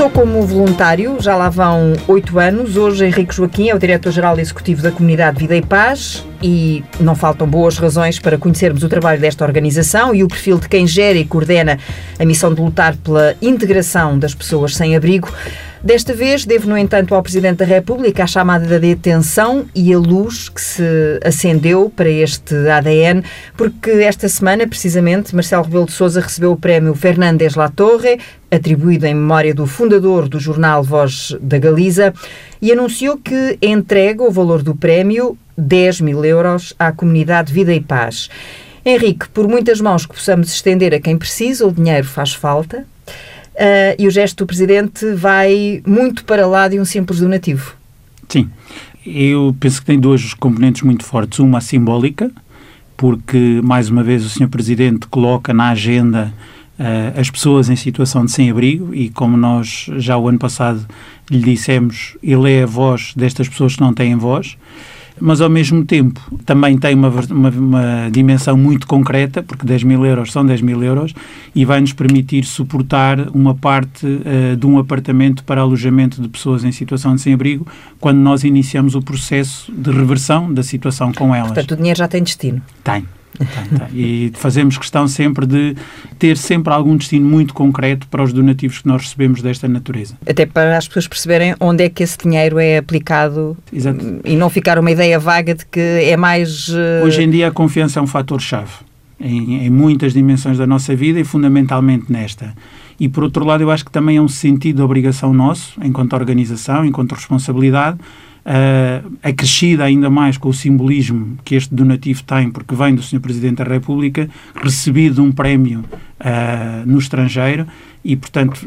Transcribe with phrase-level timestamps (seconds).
[0.00, 2.74] Começou como voluntário, já lá vão oito anos.
[2.74, 7.46] Hoje, Henrique Joaquim é o diretor-geral executivo da Comunidade Vida e Paz e não faltam
[7.46, 11.24] boas razões para conhecermos o trabalho desta organização e o perfil de quem gera e
[11.26, 11.78] coordena
[12.18, 15.30] a missão de lutar pela integração das pessoas sem abrigo.
[15.82, 19.98] Desta vez, devo, no entanto, ao Presidente da República a chamada de atenção e a
[19.98, 20.82] luz que se
[21.24, 23.24] acendeu para este ADN,
[23.56, 29.06] porque esta semana, precisamente, Marcelo Rebelo de Sousa recebeu o prémio Fernandes La Torre, atribuído
[29.06, 32.12] em memória do fundador do jornal Voz da Galiza,
[32.60, 37.80] e anunciou que entrega o valor do prémio, 10 mil euros, à comunidade Vida e
[37.80, 38.28] Paz.
[38.84, 42.84] Henrique, por muitas mãos que possamos estender a quem precisa, o dinheiro faz falta.
[43.60, 47.74] Uh, e o gesto do Presidente vai muito para lá de um simples donativo.
[48.26, 48.48] Sim,
[49.06, 51.40] eu penso que tem duas componentes muito fortes.
[51.40, 52.30] Uma simbólica,
[52.96, 54.48] porque, mais uma vez, o Sr.
[54.48, 56.32] Presidente coloca na agenda
[56.78, 60.86] uh, as pessoas em situação de sem-abrigo e, como nós já o ano passado
[61.30, 64.56] lhe dissemos, ele é a voz destas pessoas que não têm voz
[65.20, 70.04] mas ao mesmo tempo também tem uma, uma, uma, dimensão muito concreta, porque 10 mil
[70.04, 71.14] euros são 10 mil euros,
[71.54, 76.64] e vai nos permitir suportar uma parte uh, de um apartamento para alojamento de pessoas
[76.64, 77.66] em situação de sem-abrigo
[78.00, 81.52] quando nós iniciamos o processo de reversão da situação com elas.
[81.52, 82.62] Portanto, o dinheiro já tem destino.
[82.82, 83.04] Tem.
[83.92, 85.76] E fazemos questão sempre de
[86.18, 90.14] ter sempre algum destino muito concreto para os donativos que nós recebemos desta natureza.
[90.28, 94.20] Até para as pessoas perceberem onde é que esse dinheiro é aplicado Exato.
[94.24, 96.68] e não ficar uma ideia vaga de que é mais.
[96.68, 97.04] Uh...
[97.04, 101.20] Hoje em dia a confiança é um fator-chave em, em muitas dimensões da nossa vida
[101.20, 102.54] e fundamentalmente nesta.
[102.98, 106.12] E por outro lado, eu acho que também é um sentido de obrigação nosso, enquanto
[106.14, 107.98] organização, enquanto responsabilidade,
[108.44, 113.20] uh, acrescida ainda mais com o simbolismo que este donativo tem, porque vem do Sr.
[113.20, 115.80] Presidente da República, recebido um prémio
[116.20, 117.66] uh, no estrangeiro
[118.04, 118.66] e, portanto,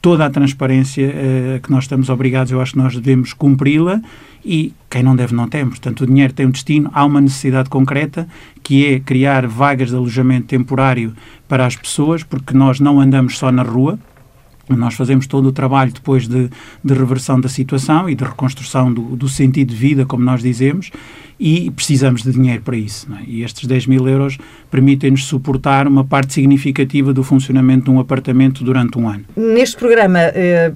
[0.00, 4.00] toda a transparência uh, que nós estamos obrigados, eu acho que nós devemos cumpri-la
[4.44, 5.66] e quem não deve não tem.
[5.66, 8.28] Portanto, o dinheiro tem um destino, há uma necessidade concreta
[8.62, 11.12] que é criar vagas de alojamento temporário
[11.48, 13.98] para as pessoas, porque nós não andamos só na rua,
[14.74, 16.50] nós fazemos todo o trabalho depois de,
[16.82, 20.90] de reversão da situação e de reconstrução do, do, sentido de vida, como nós dizemos,
[21.38, 23.06] e precisamos de dinheiro para isso.
[23.12, 23.24] É?
[23.26, 24.38] E estes 10 mil euros
[24.70, 29.24] permitem-nos suportar uma parte significativa do funcionamento de um apartamento durante um ano.
[29.36, 30.72] Neste programa, eh,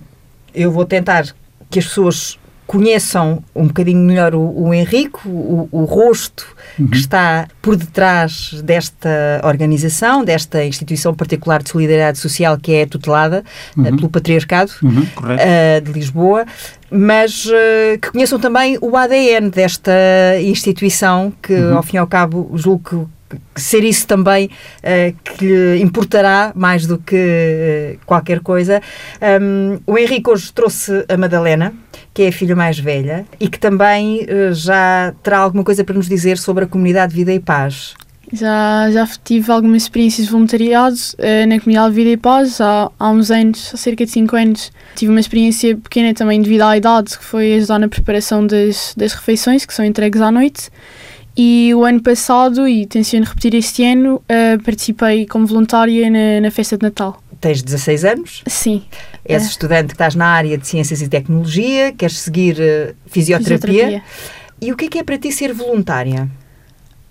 [0.55, 1.25] eu vou tentar
[1.71, 2.40] que as pessoas
[2.71, 6.47] conheçam um bocadinho melhor o, o Henrique, o, o rosto
[6.79, 6.87] uhum.
[6.87, 13.43] que está por detrás desta organização, desta instituição particular de solidariedade social que é tutelada
[13.77, 13.97] uh, uhum.
[13.97, 16.47] pelo Patriarcado uhum, uh, de Lisboa,
[16.89, 19.91] mas uh, que conheçam também o ADN desta
[20.41, 21.77] instituição que, uhum.
[21.77, 23.21] ao fim e ao cabo, julgo que
[23.57, 28.81] ser isso também uh, que lhe importará mais do que uh, qualquer coisa.
[29.41, 31.73] Um, o Henrique hoje trouxe a Madalena,
[32.13, 35.95] que é a filha mais velha, e que também uh, já terá alguma coisa para
[35.95, 37.95] nos dizer sobre a comunidade Vida e Paz.
[38.33, 43.11] Já, já tive algumas experiências de voluntariado uh, na comunidade Vida e Paz há, há
[43.11, 44.73] uns anos, há cerca de 5 anos.
[44.95, 49.15] Tive uma experiência pequena também devido à idade, que foi ajudar na preparação das, das
[49.15, 50.71] refeições que são entregues à noite.
[51.37, 56.51] E o ano passado, e tenciono repetir este ano, uh, participei como voluntária na, na
[56.51, 57.21] festa de Natal.
[57.41, 58.43] Tens 16 anos?
[58.47, 58.83] Sim.
[59.25, 63.69] És uh, estudante que estás na área de Ciências e Tecnologia, queres seguir uh, fisioterapia.
[63.69, 64.03] fisioterapia.
[64.61, 66.29] E o que é que é para ti ser voluntária?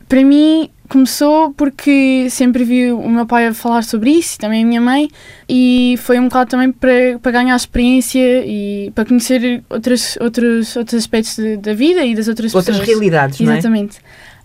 [0.08, 4.64] Para mim, começou porque sempre vi o meu pai a falar sobre isso e também
[4.64, 5.08] a minha mãe
[5.48, 11.00] e foi um bocado também para, para ganhar experiência e para conhecer outros, outros, outros
[11.00, 12.88] aspectos de, da vida e das outras, outras pessoas.
[12.88, 13.60] realidades, não é?
[13.60, 14.00] Exatamente.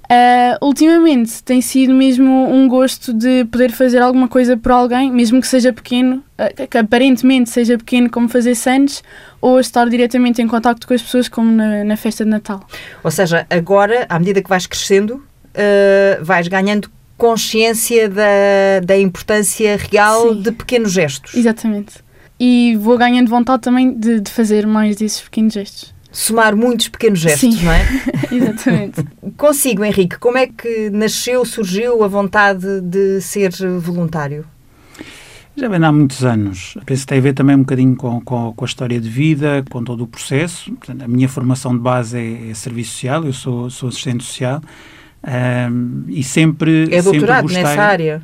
[0.05, 5.41] Uh, ultimamente tem sido mesmo um gosto de poder fazer alguma coisa por alguém, mesmo
[5.41, 9.03] que seja pequeno, uh, que aparentemente seja pequeno, como fazer sandes,
[9.41, 12.67] ou estar diretamente em contato com as pessoas, como na, na festa de Natal.
[13.03, 19.79] Ou seja, agora, à medida que vais crescendo, uh, vais ganhando consciência da, da importância
[19.91, 20.43] real Sim.
[20.43, 21.35] de pequenos gestos.
[21.35, 22.05] Exatamente.
[22.39, 25.95] E vou ganhando vontade também de, de fazer mais desses pequenos gestos.
[26.14, 27.64] Somar muitos pequenos gestos, Sim.
[27.64, 27.84] não é?
[28.31, 29.05] Exatamente.
[29.37, 33.50] Consigo, Henrique, como é que nasceu, surgiu a vontade de ser
[33.81, 34.46] voluntário?
[35.56, 36.78] Já vem há muitos anos.
[36.87, 39.64] Penso que tem a ver também um bocadinho com, com, com, a história de vida,
[39.69, 40.72] com todo o processo.
[41.00, 44.62] A minha formação de base é, é serviço social, eu sou, sou assistente social
[45.26, 46.94] um, e sempre.
[46.94, 48.22] É doutorado sempre nessa área?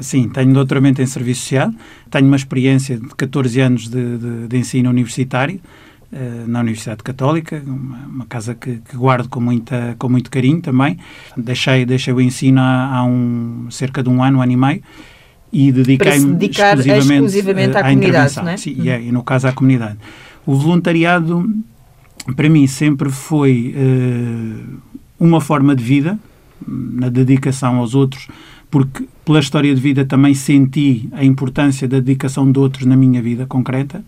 [0.00, 1.70] Sim, tenho doutoramento em Serviço Social,
[2.10, 5.60] tenho uma experiência de 14 anos de, de, de ensino universitário
[6.46, 10.98] na Universidade Católica, uma, uma casa que, que, guardo com, muita, com muito carinho também.
[11.36, 14.82] Deixei, deixei o ensino há, há um, cerca de um ano, um ano e meio,
[15.52, 18.56] e dediquei-me exclusivamente, exclusivamente à, à comunidade, não é?
[18.56, 19.98] Sim, é, e no caso à comunidade.
[20.44, 21.48] O voluntariado,
[22.36, 24.64] para mim, sempre foi eh,
[25.18, 26.18] uma forma de vida,
[26.66, 28.28] na dedicação aos outros,
[28.70, 33.20] porque pela história de vida também senti a importância da dedicação de outros na minha
[33.20, 34.04] vida concreta,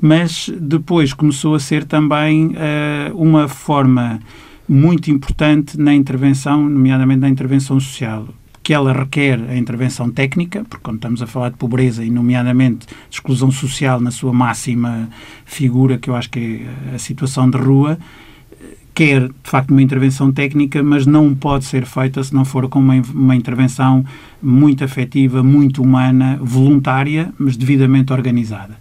[0.00, 4.20] mas depois começou a ser também eh, uma forma
[4.68, 8.28] muito importante na intervenção, nomeadamente na intervenção social
[8.62, 12.86] que ela requer a intervenção técnica, porque quando estamos a falar de pobreza e, nomeadamente,
[12.86, 15.08] de exclusão social na sua máxima
[15.44, 17.98] figura, que eu acho que é a situação de rua,
[18.94, 22.78] quer, de facto, uma intervenção técnica, mas não pode ser feita se não for com
[22.78, 24.04] uma, uma intervenção
[24.42, 28.76] muito afetiva, muito humana, voluntária, mas devidamente organizada.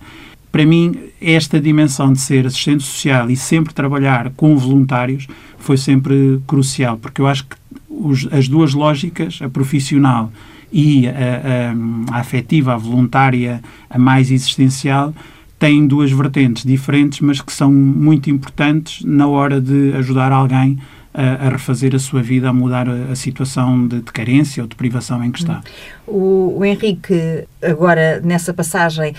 [0.52, 6.42] Para mim, esta dimensão de ser assistente social e sempre trabalhar com voluntários foi sempre
[6.48, 7.56] crucial, porque eu acho que
[7.88, 10.32] os, as duas lógicas, a profissional
[10.72, 15.14] e a, a, a afetiva, a voluntária, a mais existencial,
[15.60, 20.80] têm duas vertentes diferentes, mas que são muito importantes na hora de ajudar alguém
[21.14, 24.70] a, a refazer a sua vida, a mudar a, a situação de, de, carência ou
[24.70, 25.62] de privação em que está.
[26.08, 29.14] O, o, Henrique, agora nessa passagem,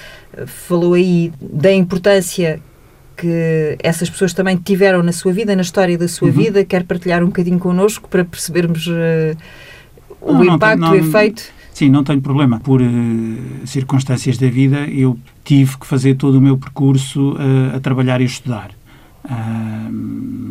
[0.47, 2.61] falou aí da importância
[3.17, 6.35] que essas pessoas também tiveram na sua vida, na história da sua uhum.
[6.35, 6.65] vida.
[6.65, 9.37] Quer partilhar um bocadinho connosco para percebermos uh,
[10.23, 11.43] o não, impacto, não, não, o efeito?
[11.75, 12.61] Sim, não tenho problema.
[12.61, 12.87] Por uh,
[13.67, 18.25] circunstâncias da vida, eu tive que fazer todo o meu percurso uh, a trabalhar e
[18.25, 18.71] estudar.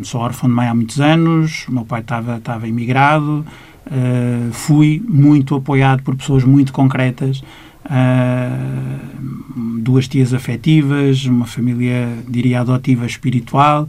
[0.02, 3.44] Sou órfão de mãe há muitos anos, meu pai estava, imigrado,
[3.86, 7.42] uh, fui muito apoiado por pessoas muito concretas,
[7.84, 13.88] uh, duas tias afetivas, uma família, diria, adotiva espiritual,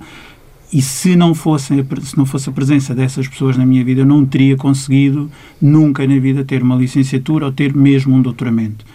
[0.74, 4.06] e se não, fosse, se não fosse a presença dessas pessoas na minha vida, eu
[4.06, 5.30] não teria conseguido
[5.62, 8.86] nunca na vida ter uma licenciatura ou ter mesmo um doutoramento.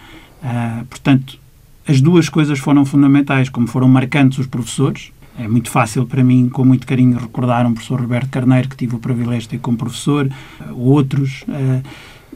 [0.89, 1.37] portanto,
[1.87, 6.49] as duas coisas foram fundamentais, como foram marcantes os professores, é muito fácil para mim,
[6.49, 9.77] com muito carinho, recordar um professor Roberto Carneiro, que tive o privilégio de ter como
[9.77, 11.81] professor, eh, outros, eh,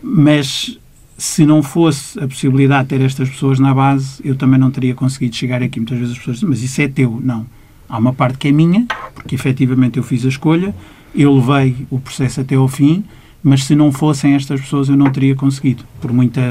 [0.02, 0.78] mas
[1.18, 4.96] se não fosse a possibilidade de ter estas pessoas na base, eu também não teria
[4.96, 5.80] conseguido chegar aqui.
[5.80, 7.20] Muitas vezes as pessoas dizem, mas isso é teu.
[7.24, 7.46] Não.
[7.88, 10.74] Há uma parte que é minha, porque efetivamente eu fiz a escolha,
[11.14, 13.04] eu levei o processo até ao fim,
[13.44, 15.84] mas se não fossem estas pessoas eu não teria conseguido.
[16.00, 16.42] Por muita,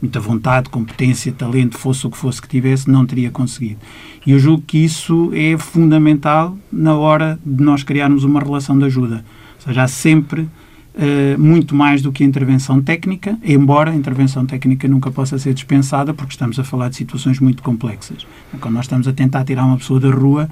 [0.00, 3.78] muita vontade, competência, talento, fosse o que fosse que tivesse, não teria conseguido.
[4.26, 8.84] E eu julgo que isso é fundamental na hora de nós criarmos uma relação de
[8.84, 9.24] ajuda.
[9.56, 14.44] Ou seja, há sempre uh, muito mais do que a intervenção técnica, embora a intervenção
[14.44, 18.26] técnica nunca possa ser dispensada, porque estamos a falar de situações muito complexas.
[18.60, 20.48] Quando nós estamos a tentar tirar uma pessoa da rua,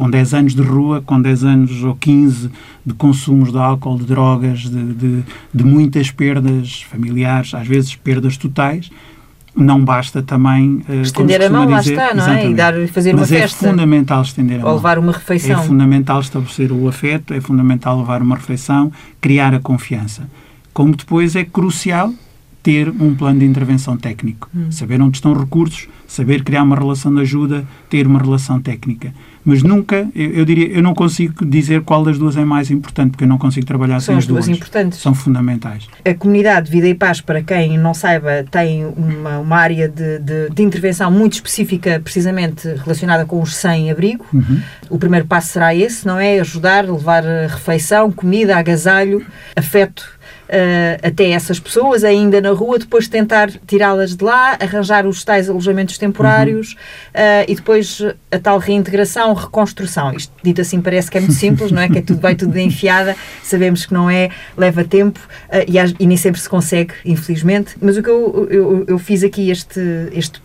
[0.00, 2.50] com 10 anos de rua, com 10 anos ou 15
[2.86, 8.38] de consumos de álcool, de drogas, de, de, de muitas perdas familiares, às vezes perdas
[8.38, 8.90] totais,
[9.54, 12.48] não basta também uh, estender a mão, dizer, lá está, não é?
[12.48, 13.66] E dar, fazer Mas uma é festa.
[13.66, 14.70] é fundamental estender a mão.
[14.70, 15.60] Ou levar uma refeição.
[15.60, 20.30] É fundamental estabelecer o afeto, é fundamental levar uma refeição, criar a confiança.
[20.72, 22.10] Como depois é crucial
[22.62, 24.70] ter um plano de intervenção técnico, hum.
[24.70, 29.12] saber onde estão recursos, saber criar uma relação de ajuda, ter uma relação técnica
[29.44, 33.12] mas nunca, eu, eu, diria, eu não consigo dizer qual das duas é mais importante,
[33.12, 34.44] porque eu não consigo trabalhar São sem as duas.
[34.44, 34.98] São importantes.
[34.98, 35.88] São fundamentais.
[36.04, 40.50] A comunidade Vida e Paz, para quem não saiba, tem uma, uma área de, de,
[40.50, 44.26] de intervenção muito específica, precisamente relacionada com os sem-abrigo.
[44.32, 44.60] Uhum.
[44.90, 46.38] O primeiro passo será esse, não é?
[46.40, 49.24] Ajudar, levar refeição, comida, agasalho,
[49.56, 50.19] afeto
[51.02, 55.96] até essas pessoas, ainda na rua, depois tentar tirá-las de lá, arranjar os tais alojamentos
[55.98, 57.22] temporários uhum.
[57.22, 60.12] uh, e depois a tal reintegração, reconstrução.
[60.12, 61.88] Isto dito assim parece que é muito simples, não é?
[61.88, 66.06] Que é tudo, vai tudo enfiada, sabemos que não é, leva tempo uh, e, e,
[66.06, 67.76] nem sempre se consegue, infelizmente.
[67.80, 69.80] Mas o que eu, eu, eu fiz aqui este,
[70.12, 70.42] este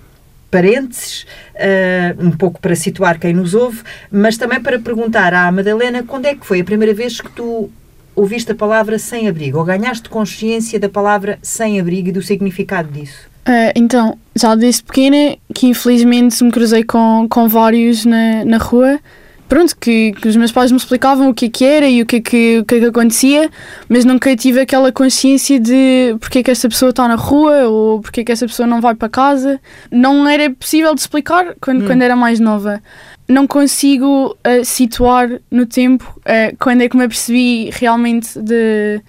[0.51, 3.81] parênteses, uh, um pouco para situar quem nos ouve,
[4.11, 7.69] mas também para perguntar à Madalena quando é que foi a primeira vez que tu
[8.15, 13.27] ouviste a palavra sem-abrigo ou ganhaste consciência da palavra sem-abrigo e do significado disso?
[13.47, 18.99] Uh, então, já desde pequena, que infelizmente me cruzei com, com vários na, na rua,
[19.47, 22.05] pronto, que, que os meus pais me explicavam o que, é que era e o
[22.07, 23.49] que, é que, o que, é que acontecia,
[23.87, 28.01] mas nunca tive aquela consciência de porque é que essa pessoa está na rua ou
[28.01, 29.59] porque é que essa pessoa não vai para casa.
[29.91, 31.85] Não era possível de explicar quando, hum.
[31.85, 32.81] quando era mais nova
[33.27, 39.01] não consigo uh, situar no tempo uh, quando é que me apercebi realmente de,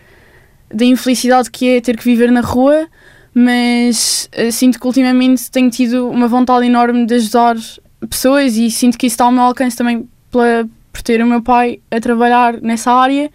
[0.72, 2.88] da infelicidade que é ter que viver na rua,
[3.34, 7.56] mas uh, sinto que ultimamente tenho tido uma vontade enorme de ajudar
[8.08, 11.42] pessoas e sinto que isso está ao meu alcance também pela, por ter o meu
[11.42, 13.30] pai a trabalhar nessa área.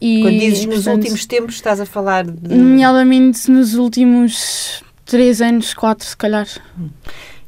[0.00, 2.54] E, Quando dizes nos últimos tempos, estás a falar de.
[2.54, 6.48] Nomeadamente nos últimos três anos, quatro, se calhar.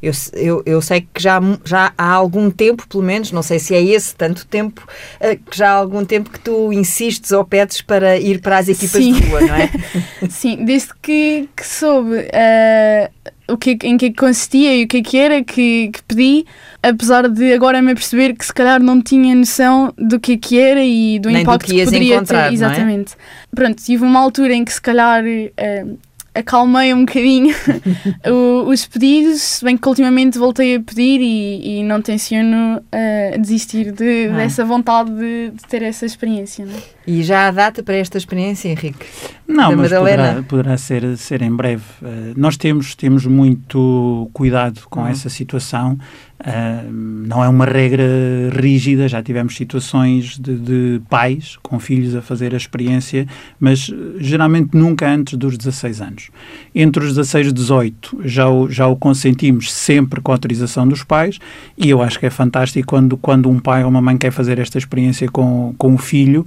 [0.05, 3.75] Eu, eu, eu, sei que já, já há algum tempo, pelo menos, não sei se
[3.75, 4.87] é esse tanto tempo,
[5.21, 8.69] eh, que já há algum tempo que tu insistes ou pedes para ir para as
[8.69, 9.13] equipas Sim.
[9.13, 9.71] de rua, não é?
[10.29, 15.17] Sim, desde que, que soube uh, o que, em que consistia e o que, que
[15.17, 16.47] era que, que pedi,
[16.83, 20.85] apesar de agora me perceber que se calhar não tinha noção do que, que era
[20.85, 22.53] e do Nem impacto do que, que poderia ter.
[22.53, 23.15] Exatamente.
[23.15, 23.55] É?
[23.55, 25.25] Pronto, tive uma altura em que se calhar.
[25.25, 25.99] Uh,
[26.35, 27.55] acalmei um bocadinho
[28.67, 33.93] os pedidos, se bem que ultimamente voltei a pedir e, e não tenciono uh, desistir
[33.93, 34.37] de, ah.
[34.37, 36.67] dessa vontade de, de, ter essa experiência.
[36.67, 36.79] Não é?
[37.07, 39.07] E já há data para esta experiência, Henrique?
[39.47, 41.83] Não, da mas poderá, poderá, ser, ser em breve.
[42.01, 45.09] Uh, nós temos, temos muito cuidado com uhum.
[45.09, 45.99] essa situação.
[46.41, 48.05] Uh, não é uma regra
[48.53, 53.27] rígida, já tivemos situações de, de, pais com filhos a fazer a experiência,
[53.61, 56.31] mas geralmente nunca antes dos 16 anos.
[56.75, 61.05] Entre os 16 e 18 já o, já o consentimos sempre com a autorização dos
[61.05, 61.39] pais
[61.79, 64.59] e eu acho que é fantástico quando, quando um pai ou uma mãe quer fazer
[64.59, 66.45] esta experiência com, com o filho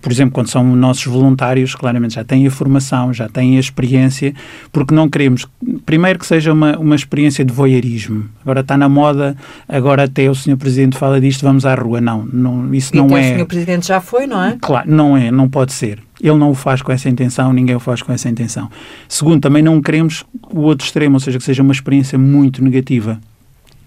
[0.00, 4.32] por exemplo, quando são nossos voluntários, claramente já têm a formação, já têm a experiência,
[4.72, 5.46] porque não queremos,
[5.84, 8.24] primeiro, que seja uma, uma experiência de voyeurismo.
[8.42, 9.36] Agora está na moda,
[9.68, 10.56] agora até o Sr.
[10.56, 12.00] Presidente fala disto, vamos à rua.
[12.00, 13.34] Não, não isso e não é.
[13.34, 13.46] O Sr.
[13.46, 14.56] Presidente já foi, não é?
[14.60, 16.00] Claro, não é, não pode ser.
[16.20, 18.68] Ele não o faz com essa intenção, ninguém o faz com essa intenção.
[19.08, 23.20] Segundo, também não queremos o outro extremo, ou seja, que seja uma experiência muito negativa.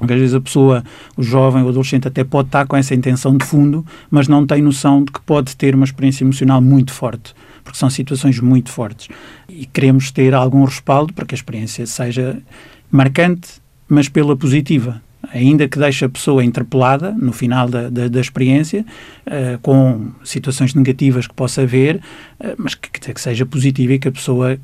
[0.02, 0.84] Porque às vezes a pessoa,
[1.16, 4.60] o jovem, o adolescente, até pode estar com essa intenção de fundo, mas não tem
[4.60, 9.10] noção de que pode ter uma experiência emocional muito forte, porque são situações muito fortes.
[9.48, 12.42] E queremos ter algum respaldo para que a experiência seja
[12.90, 15.00] marcante, mas pela positiva.
[15.32, 18.84] Ainda que deixe a pessoa interpelada no final da, da, da experiência,
[19.28, 21.98] uh, com situações negativas que possa haver,
[22.40, 24.58] uh, mas que, que seja positiva e que a pessoa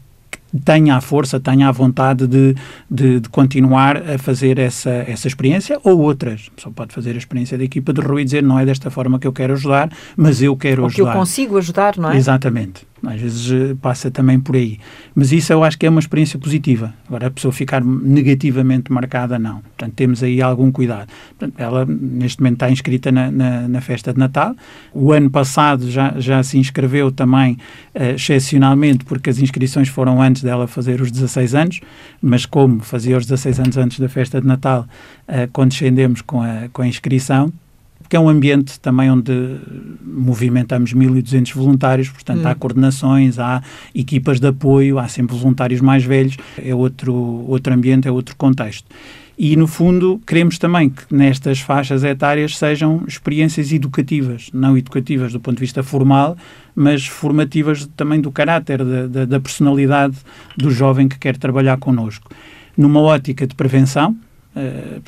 [0.64, 2.56] tenha a força, tenha a vontade de,
[2.90, 6.50] de, de, continuar a fazer essa, essa experiência ou outras.
[6.56, 9.20] Pessoa pode fazer a experiência da equipa de rua e dizer não é desta forma
[9.20, 11.12] que eu quero ajudar, mas eu quero ou ajudar.
[11.12, 12.18] Que eu consigo ajudar, não é?
[12.18, 12.88] Exatamente.
[13.06, 14.80] Às vezes eh, passa também por aí.
[15.14, 16.94] Mas isso eu acho que é uma experiência positiva.
[17.08, 19.60] Agora, a pessoa ficar negativamente marcada, não.
[19.60, 21.08] Portanto, temos aí algum cuidado.
[21.38, 24.56] Portanto, ela, neste momento, está inscrita na, na, na, festa de Natal.
[24.94, 27.54] O ano passado já, já se inscreveu também,
[27.94, 31.82] uh, excepcionalmente, porque as inscrições foram antes dela fazer os 16 anos,
[32.22, 34.88] mas como fazia os 16 anos antes da festa de Natal,
[35.28, 37.54] uh, condescendemos com a, com a inscrição
[38.08, 39.58] porque é um ambiente também onde
[40.02, 42.48] movimentamos 1.200 voluntários, portanto hum.
[42.48, 43.62] há coordenações, há
[43.94, 48.88] equipas de apoio, há sempre voluntários mais velhos, é outro, outro ambiente, é outro contexto.
[49.38, 55.42] E, no fundo, queremos também que nestas faixas etárias sejam experiências educativas, não educativas do
[55.42, 56.38] ponto de vista formal,
[56.74, 60.16] mas formativas também do caráter, da, da, da personalidade
[60.56, 62.32] do jovem que quer trabalhar connosco.
[62.78, 64.16] Numa ótica de prevenção,
[64.58, 65.02] Uh,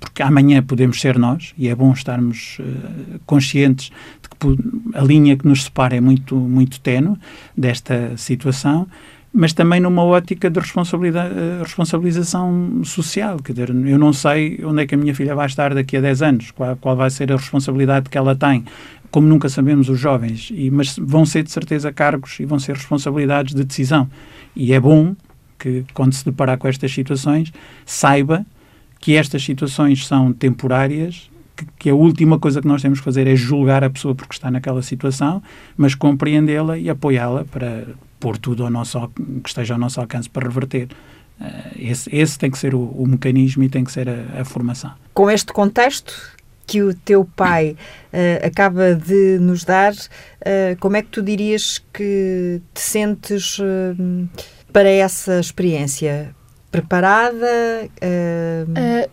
[0.00, 5.36] porque amanhã podemos ser nós e é bom estarmos uh, conscientes de que a linha
[5.36, 7.16] que nos separa é muito, muito tenue
[7.56, 8.88] desta situação,
[9.32, 13.36] mas também numa ótica de responsabilidade, uh, responsabilização social.
[13.38, 16.00] Quer dizer, eu não sei onde é que a minha filha vai estar daqui a
[16.00, 18.64] 10 anos, qual, qual vai ser a responsabilidade que ela tem
[19.12, 22.74] como nunca sabemos os jovens, e, mas vão ser de certeza cargos e vão ser
[22.74, 24.08] responsabilidades de decisão.
[24.56, 25.14] E é bom
[25.58, 27.52] que, quando se deparar com estas situações,
[27.86, 28.44] saiba
[29.02, 33.26] que estas situações são temporárias, que, que, a última coisa que nós temos que fazer
[33.26, 35.42] é julgar a pessoa porque está naquela situação,
[35.76, 37.88] mas compreendê-la e apoiá-la para
[38.20, 39.10] pôr tudo ao nosso,
[39.42, 40.88] que esteja ao nosso alcance para reverter.
[41.40, 41.44] Uh,
[41.76, 44.92] esse, esse, tem que ser o, o, mecanismo e tem que ser a, a, formação.
[45.12, 46.14] Com este contexto
[46.64, 47.76] que o teu pai
[48.12, 53.58] uh, acaba de nos dar, uh, como é que tu dirias que te sentes
[54.72, 56.32] para essa experiência?
[56.72, 57.46] Preparada?
[58.02, 58.70] Uh...
[58.70, 59.10] Uh,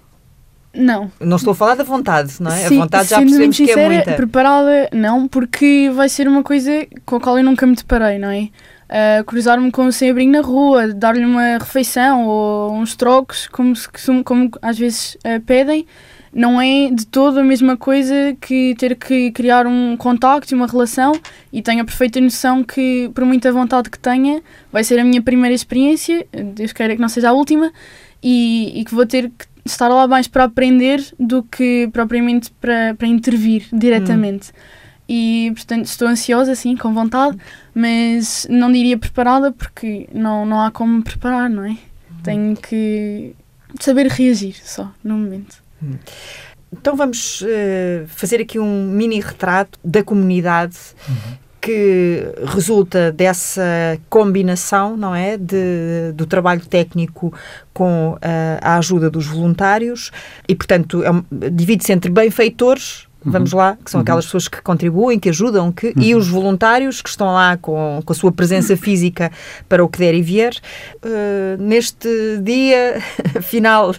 [0.74, 1.12] não.
[1.20, 2.68] Não estou a falar da vontade, não é?
[2.68, 4.14] Sim, a vontade já percebemos sincera, que é muita.
[4.14, 8.30] preparada não, porque vai ser uma coisa com a qual eu nunca me deparei, não
[8.30, 8.50] é?
[8.90, 13.74] Uh, cruzar-me com o sem-abrigo na rua, dar-lhe uma refeição ou uns trocos, como,
[14.24, 15.86] como às vezes uh, pedem,
[16.34, 20.68] não é de todo a mesma coisa que ter que criar um contacto e uma
[20.68, 21.14] relação
[21.52, 25.22] e tenho a perfeita noção que, por muita vontade que tenha, vai ser a minha
[25.22, 27.72] primeira experiência, Deus queira que não seja a última,
[28.22, 32.96] e, e que vou ter que estar lá mais para aprender do que propriamente para,
[32.96, 34.50] para intervir diretamente.
[34.50, 34.80] Hum.
[35.12, 37.36] E, portanto, estou ansiosa, sim, com vontade,
[37.74, 41.72] mas não diria preparada porque não, não há como me preparar, não é?
[41.72, 41.78] Hum.
[42.24, 43.34] Tenho que
[43.80, 45.64] saber reagir só, no momento.
[46.72, 51.38] Então vamos uh, fazer aqui um mini retrato da comunidade uhum.
[51.60, 57.34] que resulta dessa combinação, não é, de, do trabalho técnico
[57.74, 60.12] com a, a ajuda dos voluntários
[60.48, 63.09] e, portanto, é, divide-se entre benfeitores.
[63.24, 64.04] Vamos lá, que são uhum.
[64.04, 65.94] aquelas pessoas que contribuem, que ajudam, que, uhum.
[66.02, 69.32] e os voluntários que estão lá com, com a sua presença física
[69.68, 70.54] para o que der e vier.
[71.04, 72.08] Uh, neste
[72.42, 73.02] dia
[73.42, 73.94] final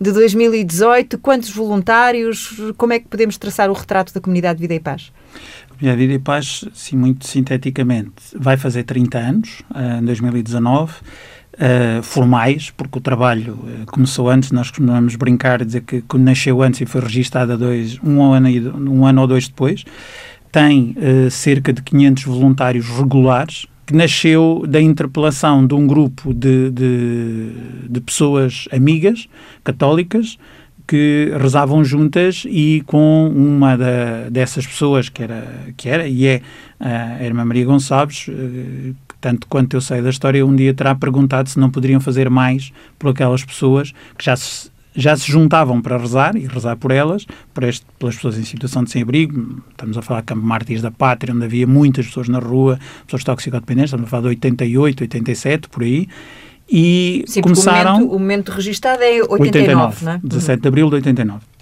[0.00, 4.80] de 2018, quantos voluntários, como é que podemos traçar o retrato da comunidade Vida e
[4.80, 5.12] Paz?
[5.80, 10.92] A Vida e Paz, sim, muito sinteticamente, vai fazer 30 anos, uh, em 2019.
[11.58, 16.16] Uh, formais, porque o trabalho uh, começou antes, nós costumamos brincar e dizer que, que
[16.16, 18.48] nasceu antes e foi registado dois, um, ano,
[18.88, 19.84] um ano ou dois depois,
[20.52, 26.70] tem uh, cerca de 500 voluntários regulares, que nasceu da interpelação de um grupo de,
[26.70, 27.50] de,
[27.88, 29.28] de pessoas amigas,
[29.64, 30.38] católicas,
[30.86, 35.46] que rezavam juntas e com uma da, dessas pessoas que era,
[35.76, 36.42] que era e é
[36.80, 38.26] a Irmã Maria Gonçalves,
[39.20, 42.72] tanto quanto eu sei da história, um dia terá perguntado se não poderiam fazer mais
[42.98, 47.26] por aquelas pessoas que já se, já se juntavam para rezar e rezar por elas,
[47.52, 49.62] por este, pelas pessoas em situação de sem-abrigo.
[49.70, 53.24] Estamos a falar de Campo Mártires da Pátria, onde havia muitas pessoas na rua, pessoas
[53.24, 56.08] toxicodependentes, estamos a falar de 88, 87, por aí.
[56.70, 57.94] E Sim, começaram.
[57.94, 60.20] O momento, o momento registado é 89, 89 não é?
[60.22, 61.57] 17 de abril de 89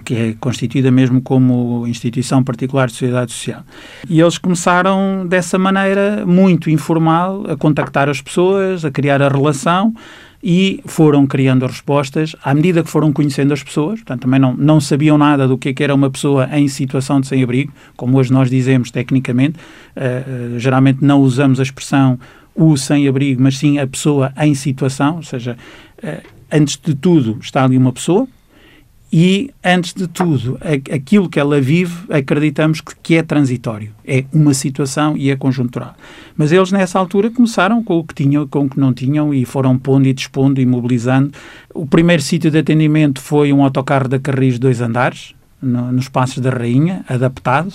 [0.00, 3.62] que é constituída mesmo como instituição particular de sociedade social.
[4.08, 9.94] E eles começaram dessa maneira muito informal a contactar as pessoas, a criar a relação
[10.42, 14.80] e foram criando respostas à medida que foram conhecendo as pessoas, portanto também não, não
[14.80, 18.32] sabiam nada do que, é que era uma pessoa em situação de sem-abrigo, como hoje
[18.32, 19.56] nós dizemos tecnicamente,
[19.96, 22.18] uh, geralmente não usamos a expressão
[22.54, 25.56] o sem-abrigo, mas sim a pessoa em situação, ou seja,
[26.02, 28.26] uh, antes de tudo está ali uma pessoa,
[29.12, 30.58] e, antes de tudo,
[30.90, 33.92] aquilo que ela vive, acreditamos que, é transitório.
[34.06, 35.94] É uma situação e é conjuntural.
[36.34, 39.44] Mas eles, nessa altura, começaram com o que tinham, com o que não tinham e
[39.44, 41.30] foram pondo e dispondo e mobilizando.
[41.74, 46.38] O primeiro sítio de atendimento foi um autocarro da Carris dois andares, no, nos Passos
[46.38, 47.74] da Rainha, adaptado.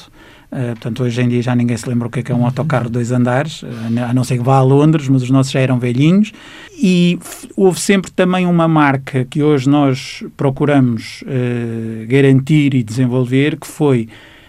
[0.49, 2.45] Uh, portanto, hoje em dia já ninguém se lembra o que é, que é um
[2.45, 3.67] autocarro de dois andares, uh,
[4.09, 6.31] a não ser que vá a Londres, mas os nossos já eram velhinhos.
[6.71, 7.19] E
[7.55, 14.07] houve sempre também uma marca que hoje nós procuramos uh, garantir e desenvolver, que foi,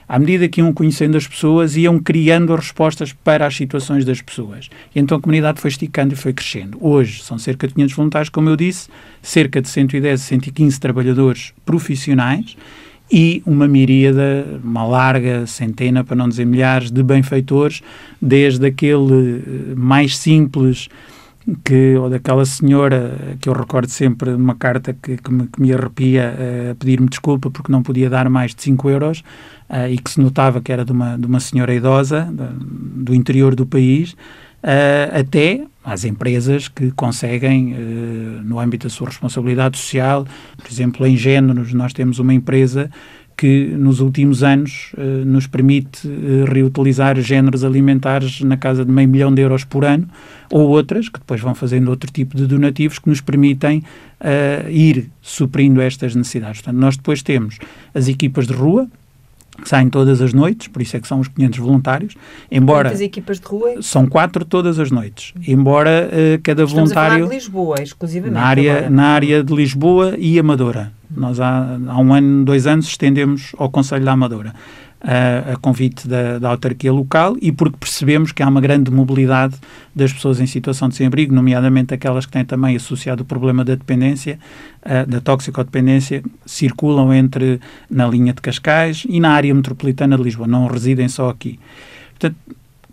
[0.09, 4.71] à medida que iam conhecendo as pessoas, iam criando respostas para as situações das pessoas.
[4.95, 6.79] E então a comunidade foi esticando e foi crescendo.
[6.81, 8.89] Hoje são cerca de 500 voluntários, como eu disse,
[9.21, 12.57] cerca de 110, 115 trabalhadores profissionais
[13.11, 17.83] e uma miríada, uma larga centena, para não dizer milhares, de benfeitores,
[18.21, 20.89] desde aquele eh, mais simples
[21.65, 25.73] que, ou daquela senhora que eu recordo sempre uma carta que, que, me, que me,
[25.73, 29.21] arrepia uh, a pedir-me desculpa porque não podia dar mais de 5 euros
[29.71, 33.55] uh, e que se notava que era de uma, de uma senhora idosa do interior
[33.55, 34.15] do país,
[34.63, 37.77] uh, até às empresas que conseguem, uh,
[38.45, 42.91] no âmbito da sua responsabilidade social, por exemplo, em géneros, nós temos uma empresa
[43.37, 49.09] que nos últimos anos uh, nos permite uh, reutilizar géneros alimentares na casa de meio
[49.09, 50.09] milhão de euros por ano,
[50.51, 53.83] ou outras que depois vão fazendo outro tipo de donativos que nos permitem
[54.69, 56.61] ir suprindo estas necessidades.
[56.61, 57.59] Portanto, nós depois temos
[57.95, 58.89] as equipas de rua,
[59.65, 62.15] saem todas as noites, por isso é que são os 500 voluntários.
[62.51, 63.83] Embora Quantas equipas de rua?
[63.83, 65.35] São quatro todas as noites.
[65.47, 67.25] Embora uh, cada Estamos voluntário.
[67.25, 68.35] A de Lisboa, exclusivamente.
[68.35, 70.93] Na área, na área de Lisboa e Amadora.
[71.11, 74.53] Nós há, há um ano, dois anos, estendemos ao Conselho da Amadora
[75.01, 79.55] a, a convite da, da, autarquia local e porque percebemos que há uma grande mobilidade
[79.95, 83.75] das pessoas em situação de sem-abrigo, nomeadamente aquelas que têm também associado o problema da
[83.75, 84.39] dependência,
[84.83, 90.49] uh, da toxicodependência, circulam entre na linha de Cascais e na área metropolitana de Lisboa,
[90.49, 91.59] não residem só aqui.
[92.11, 92.37] Portanto,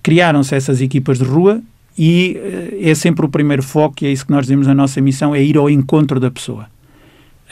[0.04, 1.62] criaram-se essas equipas de rua
[1.98, 5.02] e uh, é sempre o primeiro foco, e é isso que nós dizemos na nossa
[5.02, 6.68] missão, é ir ao encontro da pessoa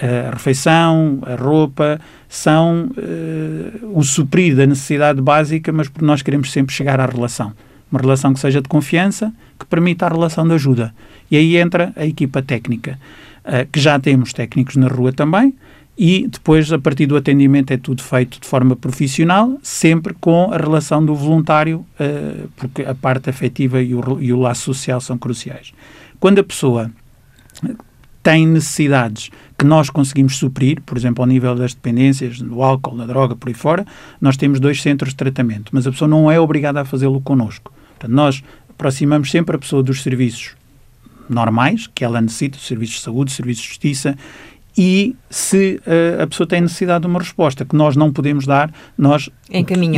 [0.02, 6.52] a refeição, a roupa, são uh, o suprir da necessidade básica, mas porque nós queremos
[6.52, 7.54] sempre chegar à relação.
[7.92, 10.94] Uma relação que seja de confiança, que permita a relação de ajuda.
[11.30, 13.00] E aí entra a equipa técnica,
[13.46, 15.54] uh, que já temos técnicos na rua também,
[15.96, 20.58] e depois, a partir do atendimento, é tudo feito de forma profissional, sempre com a
[20.58, 25.20] relação do voluntário, uh, porque a parte afetiva e o, e o laço social são
[25.20, 25.72] cruciais.
[26.20, 26.90] Quando a pessoa
[28.24, 29.30] tem necessidades
[29.64, 33.48] que nós conseguimos suprir, por exemplo, ao nível das dependências, do álcool, da droga, por
[33.48, 33.86] aí fora,
[34.20, 37.72] nós temos dois centros de tratamento, mas a pessoa não é obrigada a fazê-lo connosco.
[37.92, 40.54] Portanto, nós aproximamos sempre a pessoa dos serviços
[41.30, 44.18] normais que ela necessita, serviços de saúde, serviços de justiça,
[44.78, 48.70] e se uh, a pessoa tem necessidade de uma resposta que nós não podemos dar,
[48.98, 49.30] nós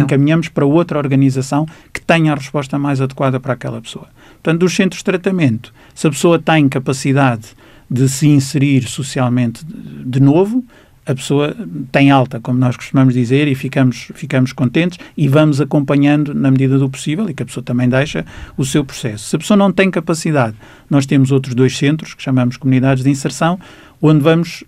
[0.04, 4.10] encaminhamos para outra organização que tenha a resposta mais adequada para aquela pessoa.
[4.44, 7.56] Portanto, dos centros de tratamento, se a pessoa tem capacidade
[7.90, 10.64] de se inserir socialmente de novo,
[11.06, 11.56] a pessoa
[11.92, 16.80] tem alta, como nós costumamos dizer, e ficamos, ficamos contentes e vamos acompanhando na medida
[16.80, 18.26] do possível e que a pessoa também deixa
[18.58, 19.30] o seu processo.
[19.30, 20.56] Se a pessoa não tem capacidade,
[20.90, 23.60] nós temos outros dois centros, que chamamos comunidades de inserção,
[24.02, 24.64] onde vamos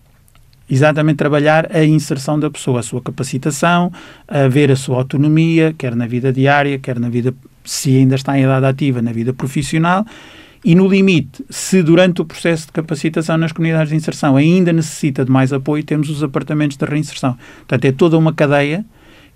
[0.70, 3.92] exatamente trabalhar a inserção da pessoa, a sua capacitação,
[4.28, 8.38] a ver a sua autonomia, quer na vida diária, quer na vida, se ainda está
[8.38, 10.06] em idade ativa, na vida profissional
[10.64, 15.24] e, no limite, se durante o processo de capacitação nas comunidades de inserção ainda necessita
[15.24, 17.38] de mais apoio, temos os apartamentos de reinserção.
[17.60, 18.86] Portanto, é toda uma cadeia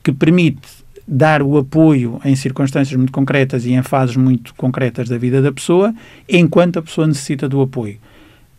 [0.04, 0.62] que permite
[1.08, 5.52] dar o apoio em circunstâncias muito concretas e em fases muito concretas da vida da
[5.52, 5.94] pessoa,
[6.28, 7.98] enquanto a pessoa necessita do apoio.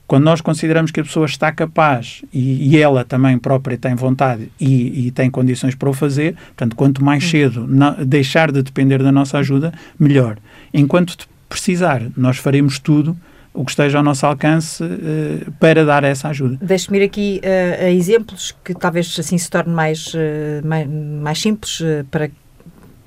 [0.06, 4.50] Quando nós consideramos que a pessoa está capaz e, e ela também própria tem vontade
[4.60, 7.66] e, e, tem condições para o fazer, portanto, quanto mais cedo
[8.04, 10.36] deixar de depender da nossa ajuda, melhor.
[10.74, 11.16] Enquanto
[11.52, 12.02] precisar.
[12.16, 13.16] Nós faremos tudo
[13.54, 16.58] o que esteja ao nosso alcance uh, para dar essa ajuda.
[16.60, 21.38] Deixe-me ir aqui uh, a exemplos que talvez assim se torne mais, uh, mais, mais,
[21.38, 22.30] simples para,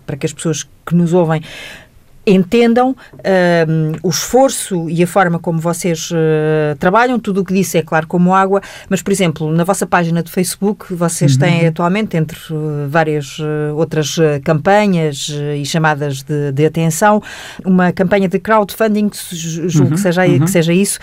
[0.05, 1.41] para que as pessoas que nos ouvem
[2.25, 7.19] entendam uh, o esforço e a forma como vocês uh, trabalham.
[7.19, 10.31] Tudo o que disse é claro como água, mas, por exemplo, na vossa página de
[10.31, 11.39] Facebook, vocês uhum.
[11.39, 13.37] têm atualmente, entre uh, várias
[13.75, 17.21] outras campanhas e chamadas de, de, atenção,
[17.63, 19.95] uma campanha de crowdfunding, julgo uhum.
[19.95, 20.39] que, seja, uhum.
[20.39, 20.99] que seja isso,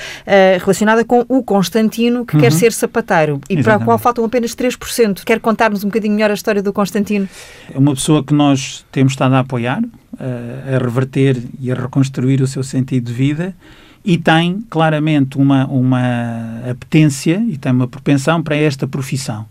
[0.61, 2.59] relacionada com o Constantino, que quer uhum.
[2.59, 3.65] ser sapateiro e Exatamente.
[3.65, 5.25] para a qual faltam apenas 3%.
[5.25, 7.29] Quer contar-nos um bocadinho melhor a história do Constantino?
[7.73, 9.83] É uma pessoa que nós temos estado a apoiar,
[10.19, 13.55] a reverter e a reconstruir o seu sentido de vida
[14.05, 19.47] e tem claramente uma, uma apetência e tem uma propensão para esta profissão.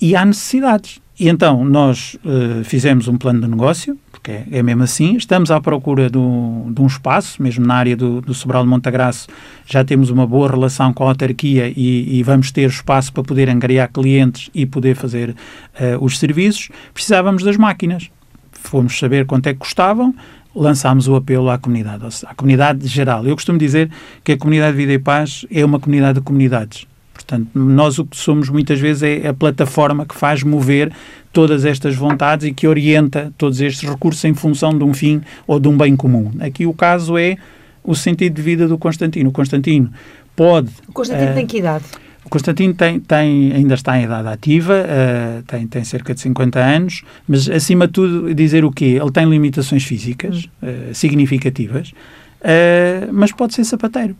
[0.00, 1.00] E há necessidades.
[1.18, 5.50] E então nós uh, fizemos um plano de negócio, porque é, é mesmo assim, estamos
[5.50, 9.28] à procura do, de um espaço, mesmo na área do, do Sobral de Montagraço,
[9.66, 13.50] já temos uma boa relação com a autarquia e, e vamos ter espaço para poder
[13.50, 16.70] angariar clientes e poder fazer uh, os serviços.
[16.94, 18.10] Precisávamos das máquinas
[18.62, 20.14] fomos saber quanto é que custavam,
[20.54, 23.26] lançámos o apelo à comunidade, à comunidade geral.
[23.26, 23.90] Eu costumo dizer
[24.24, 26.86] que a comunidade Vida e Paz é uma comunidade de comunidades.
[27.12, 30.90] Portanto, nós o que somos muitas vezes é a plataforma que faz mover
[31.32, 35.60] todas estas vontades e que orienta todos estes recursos em função de um fim ou
[35.60, 36.32] de um bem comum.
[36.40, 37.36] Aqui o caso é
[37.84, 39.30] o sentido de vida do Constantino.
[39.30, 39.90] O Constantino
[40.34, 40.70] pode.
[40.88, 41.84] O Constantino uh, tem que idade?
[42.24, 46.58] O Constantino tem, tem, ainda está em idade ativa, uh, tem, tem cerca de 50
[46.58, 48.98] anos, mas acima de tudo dizer o quê?
[49.00, 54.14] Ele tem limitações físicas uh, significativas, uh, mas pode ser sapateiro.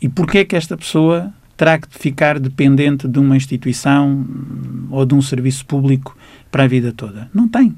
[0.00, 5.04] E porquê é que esta pessoa terá que ficar dependente de uma instituição hum, ou
[5.04, 6.16] de um serviço público
[6.50, 7.28] para a vida toda?
[7.34, 7.74] Não tem.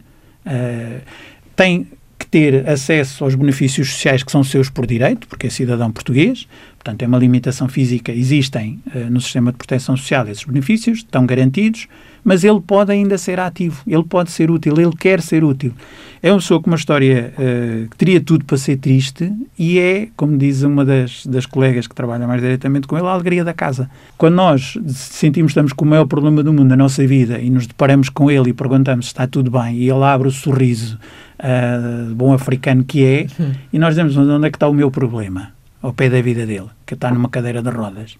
[1.56, 5.90] tem que ter acesso aos benefícios sociais que são seus por direito, porque é cidadão
[5.90, 6.46] português,
[6.80, 11.26] portanto é uma limitação física, existem uh, no sistema de proteção social esses benefícios, estão
[11.26, 11.86] garantidos,
[12.24, 15.74] mas ele pode ainda ser ativo, ele pode ser útil, ele quer ser útil.
[16.22, 20.08] É uma pessoa com uma história uh, que teria tudo para ser triste e é,
[20.16, 23.52] como diz uma das, das colegas que trabalha mais diretamente com ele, a alegria da
[23.52, 23.90] casa.
[24.16, 27.50] Quando nós sentimos que estamos com o maior problema do mundo na nossa vida e
[27.50, 30.98] nos deparamos com ele e perguntamos se está tudo bem e ele abre o sorriso
[31.40, 33.52] uh, bom africano que é, uhum.
[33.70, 36.68] e nós dizemos onde é que está o meu problema, ao pé da vida dele,
[36.86, 38.16] que está numa cadeira de rodas.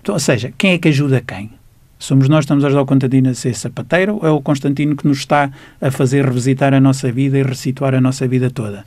[0.00, 1.50] Então, ou seja, quem é que ajuda quem?
[1.98, 4.94] Somos nós que estamos a ajudar o Constantino a ser sapateiro ou é o Constantino
[4.94, 8.84] que nos está a fazer revisitar a nossa vida e ressituar a nossa vida toda?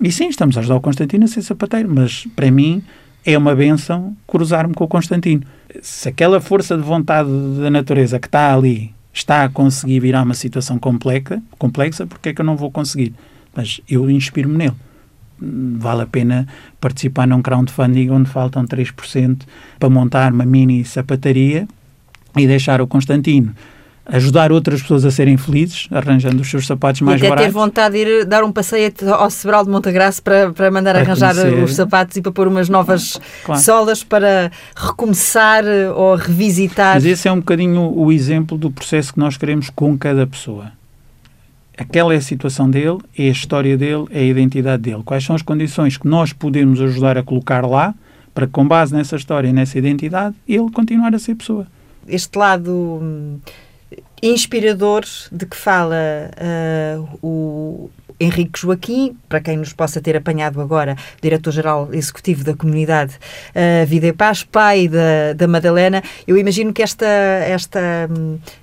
[0.00, 2.82] E sim, estamos a ajudar o Constantino a ser sapateiro, mas para mim
[3.24, 5.42] é uma benção cruzar-me com o Constantino.
[5.82, 7.28] Se aquela força de vontade
[7.60, 12.34] da natureza que está ali está a conseguir virar uma situação complexa, complexa porque é
[12.34, 13.12] que eu não vou conseguir?
[13.54, 14.74] Mas eu inspiro-me nele.
[15.38, 16.46] Vale a pena
[16.80, 19.42] participar num crowdfunding onde faltam 3%
[19.78, 21.68] para montar uma mini sapataria
[22.36, 23.54] e deixar o Constantino
[24.06, 27.52] ajudar outras pessoas a serem felizes, arranjando os seus sapatos mais e até baratos.
[27.52, 31.02] ter vontade de ir dar um passeio ao Sebral de Montagraça para, para mandar para
[31.02, 31.64] arranjar conhecer.
[31.64, 33.60] os sapatos e para pôr umas novas claro.
[33.60, 36.94] solas para recomeçar ou revisitar.
[36.94, 40.72] Mas esse é um bocadinho o exemplo do processo que nós queremos com cada pessoa.
[41.76, 45.02] Aquela é a situação dele, é a história dele, é a identidade dele.
[45.04, 47.94] Quais são as condições que nós podemos ajudar a colocar lá
[48.34, 51.66] para que, com base nessa história e nessa identidade, ele continuar a ser pessoa.
[52.06, 52.70] Este lado
[53.02, 53.38] hum,
[54.22, 55.96] inspirador de que fala
[56.36, 63.14] uh, o, Henrique Joaquim, para quem nos possa ter apanhado agora, diretor-geral executivo da comunidade
[63.14, 66.02] uh, Vida e Paz, pai da, da Madalena.
[66.26, 68.08] Eu imagino que esta, esta,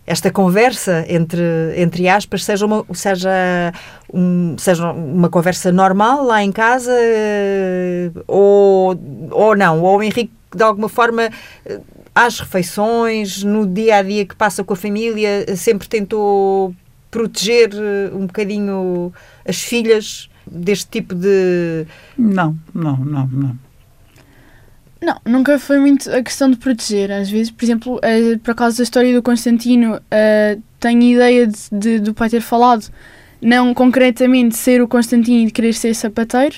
[0.06, 1.42] esta conversa, entre,
[1.76, 3.74] entre aspas, seja uma, seja,
[4.14, 9.00] um, seja uma conversa normal lá em casa uh, ou,
[9.32, 11.30] ou não, ou o Henrique de alguma forma
[12.14, 16.74] às refeições, no dia a dia que passa com a família, sempre tentou
[17.14, 19.14] proteger eh, um bocadinho
[19.48, 21.86] as filhas deste tipo de.
[22.18, 23.58] Não, não, não, não.
[25.00, 27.12] Não, nunca foi muito a questão de proteger.
[27.12, 31.60] Às vezes, por exemplo, uh, por acaso da história do Constantino, uh, tenho ideia de,
[31.72, 32.90] de, do pai ter falado,
[33.42, 36.56] não concretamente ser o Constantino e de querer ser sapateiro,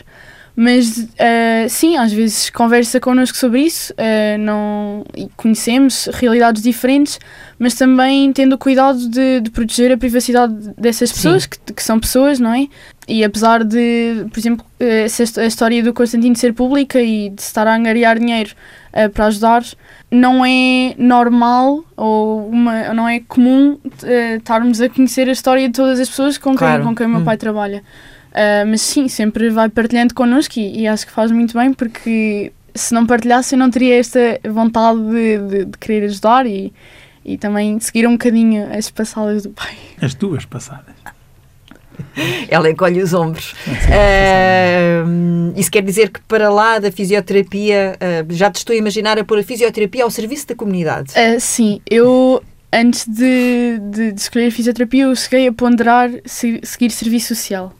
[0.56, 5.04] mas uh, sim, às vezes conversa connosco sobre isso, uh, não,
[5.36, 7.20] conhecemos realidades diferentes,
[7.58, 12.00] mas também tendo o cuidado de, de proteger a privacidade dessas pessoas, que, que, são
[12.00, 12.68] pessoas, não é?
[13.08, 17.66] E apesar de, por exemplo, essa, a história do Constantino ser pública e de estar
[17.68, 18.52] a angariar dinheiro
[18.92, 19.64] uh, para ajudar,
[20.12, 23.78] não é normal ou uma, não é comum
[24.38, 27.22] estarmos a conhecer a história de todas as pessoas com quem, com quem o meu
[27.22, 27.26] hum.
[27.26, 27.84] pai trabalha.
[28.32, 32.52] Uh, mas sim, sempre vai partilhando connosco e, e, acho que faz muito bem porque
[32.74, 36.74] se não partilhasse eu não teria esta vontade de, de, de querer ajudar e,
[37.26, 39.76] e também seguir um bocadinho as passadas do pai.
[40.02, 40.94] As tuas passadas.
[42.50, 43.54] Ela encolhe os ombros.
[43.68, 47.98] Uh, isso quer dizer que para lá da fisioterapia,
[48.30, 51.12] uh, já te estou a imaginar a pôr a fisioterapia ao serviço da comunidade?
[51.12, 56.60] Uh, sim, eu antes de, de, de, escolher a fisioterapia, eu cheguei a ponderar se,
[56.64, 57.74] seguir serviço social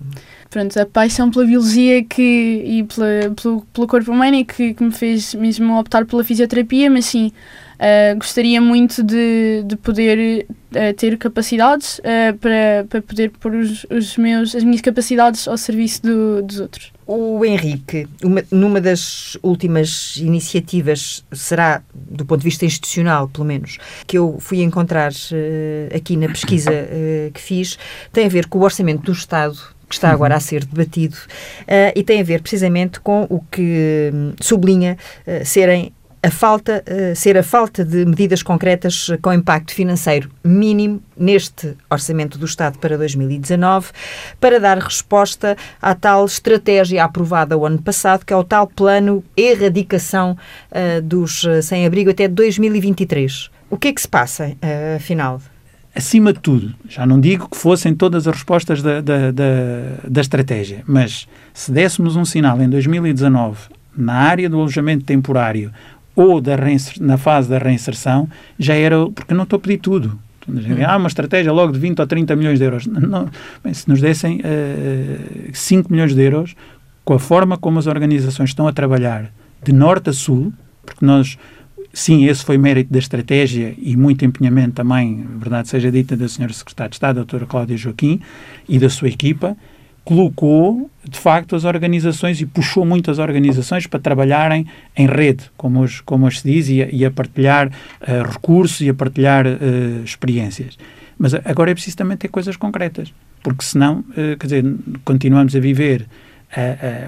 [0.56, 4.84] pronto, a paixão pela biologia que, e pela, pelo, pelo corpo humano e que, que
[4.84, 7.34] me fez mesmo optar pela fisioterapia, mas sim,
[7.76, 13.86] uh, gostaria muito de, de poder uh, ter capacidades uh, para, para poder pôr os,
[13.90, 16.92] os meus, as minhas capacidades ao serviço do, dos outros.
[17.08, 23.78] O Henrique, uma, numa das últimas iniciativas, será do ponto de vista institucional, pelo menos,
[24.08, 25.12] que eu fui encontrar
[25.96, 26.72] aqui na pesquisa
[27.32, 27.78] que fiz,
[28.12, 31.92] tem a ver com o orçamento do Estado que está agora a ser debatido uh,
[31.96, 35.94] e tem a ver precisamente com o que hum, sublinha uh, serem
[36.26, 42.40] a falta, uh, ser a falta de medidas concretas com impacto financeiro mínimo neste Orçamento
[42.40, 43.92] do Estado para 2019
[44.40, 49.24] para dar resposta à tal estratégia aprovada o ano passado, que é o tal plano
[49.38, 50.36] erradicação
[51.04, 53.52] dos sem-abrigo até 2023.
[53.70, 54.52] O que é que se passa,
[54.96, 55.40] afinal?
[55.96, 59.46] acima de tudo, já não digo que fossem todas as respostas da, da, da,
[60.06, 65.72] da estratégia, mas se dessemos um sinal em 2019 na área do alojamento temporário
[66.16, 66.56] ou da
[67.00, 70.18] na fase da reinserção, já era, porque não estou a pedir tudo.
[70.88, 72.86] Há uma estratégia logo de 20 ou 30 milhões de euros.
[72.86, 73.28] Não,
[73.64, 76.56] bem, se nos dessem uh, eh, 5 milhões de euros,
[77.04, 79.32] com a forma como as organizações estão a trabalhar
[79.64, 80.54] de norte a sul,
[80.86, 81.38] porque nós
[81.96, 86.52] Sim, esse foi mérito da estratégia e muito empenhamento também, verdade seja dita, da Sra.
[86.52, 88.20] Secretária de Estado, a doutora Cláudia Joaquim,
[88.68, 89.56] e da sua equipa,
[90.06, 96.02] colocou, de facto, as organizações e puxou muitas organizações para trabalharem em rede, como hoje,
[96.04, 100.04] como hoje se diz, e a, e a partilhar uh, recursos e a partilhar uh,
[100.04, 100.78] experiências.
[101.18, 105.60] Mas agora é preciso também ter coisas concretas, porque senão, uh, quer dizer, continuamos a
[105.60, 106.06] viver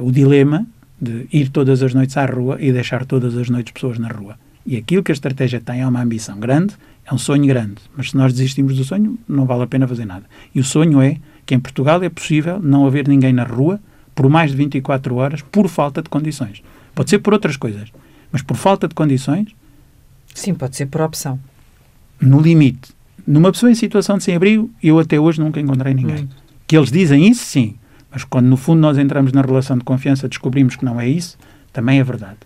[0.02, 0.68] o dilema
[1.00, 4.36] de ir todas as noites à rua e deixar todas as noites pessoas na rua.
[4.66, 6.74] E aquilo que a estratégia tem é uma ambição grande,
[7.06, 7.76] é um sonho grande.
[7.96, 10.26] Mas se nós desistimos do sonho, não vale a pena fazer nada.
[10.54, 13.80] E o sonho é que em Portugal é possível não haver ninguém na rua
[14.14, 16.62] por mais de 24 horas por falta de condições.
[16.94, 17.90] Pode ser por outras coisas,
[18.32, 19.56] mas por falta de condições.
[20.36, 21.40] Sim, pode ser por opção.
[22.20, 22.92] No limite.
[23.26, 26.26] Numa pessoa em situação de sem-abrigo, eu até hoje nunca encontrei ninguém.
[26.26, 26.30] Hum.
[26.68, 27.76] Que eles dizem isso, sim.
[28.12, 31.38] Mas quando no fundo nós entramos na relação de confiança, descobrimos que não é isso,
[31.72, 32.38] também é verdade.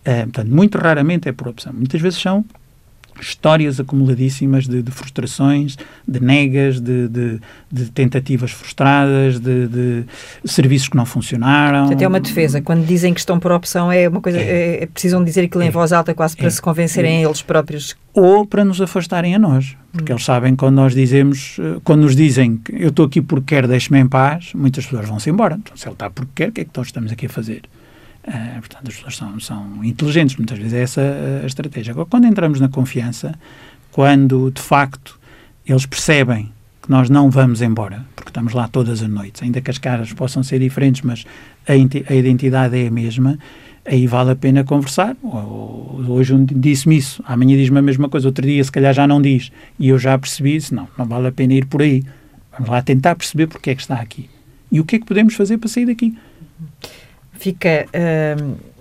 [0.00, 1.72] Uh, portanto, muito raramente é por opção.
[1.72, 2.44] Muitas vezes são
[3.20, 10.04] histórias acumuladíssimas de, de frustrações, de negas, de, de, de tentativas frustradas, de,
[10.44, 11.86] serviços que não funcionaram.
[11.86, 12.60] Portanto, é uma defesa.
[12.60, 14.38] Quando dizem que estão por opção, é uma coisa.
[14.38, 17.26] É, é precisam dizer aquilo em é, voz alta, quase para é, se convencerem é.
[17.26, 17.96] eles próprios.
[18.12, 19.76] Ou para nos afastarem a nós.
[19.92, 20.16] Porque hum.
[20.16, 23.68] eles sabem quando nós dizemos, eh, quando nos dizem que eu estou aqui porque quero,
[23.68, 25.56] deixe-me em paz, muitas pessoas vão-se embora.
[25.60, 27.62] Então, se ele está porque quer, o que é que nós estamos aqui a fazer?
[28.26, 31.02] Uh, portanto, as pessoas são, são inteligentes, muitas vezes é essa
[31.42, 31.92] a, estratégia.
[31.92, 33.34] Agora, quando entramos na confiança,
[33.92, 35.20] quando de facto
[35.66, 36.50] eles percebem
[36.82, 40.12] que nós não vamos embora, porque estamos lá todas as noites, ainda que as caras
[40.12, 41.26] possam ser diferentes, mas
[41.68, 41.74] a,
[42.14, 43.38] identidade é a mesma,
[43.84, 45.14] aí vale a pena conversar.
[45.22, 49.52] Hoje disse-me isso, amanhã diz-me a mesma coisa, outro dia se calhar já não diz,
[49.78, 52.02] e eu já percebi isso, não, não vale a pena ir por aí.
[52.52, 54.30] Vamos lá tentar perceber porque é que está aqui.
[54.72, 56.16] E o que é que podemos fazer para sair daqui?
[57.38, 57.86] Fica.
[57.94, 58.74] Uh,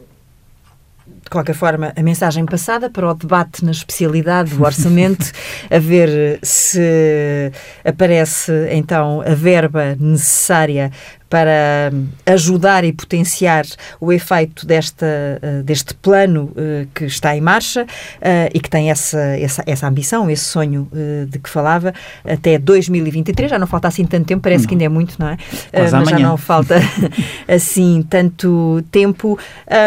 [1.23, 5.31] de qualquer forma, a mensagem passada para o debate na especialidade do orçamento,
[5.69, 7.51] a ver se
[7.83, 10.91] aparece então a verba necessária
[11.33, 11.91] para
[12.27, 13.65] ajudar e potenciar
[13.99, 15.07] o efeito desta,
[15.41, 19.87] uh, deste plano uh, que está em marcha uh, e que tem essa, essa, essa
[19.87, 20.87] ambição, esse sonho
[21.27, 21.91] de que falava,
[22.23, 23.49] até 2023.
[23.49, 24.67] Já não falta assim tanto tempo, parece não.
[24.67, 25.37] que ainda é muito, não é?
[25.73, 26.75] mas já não falta
[27.47, 29.39] assim tanto tempo.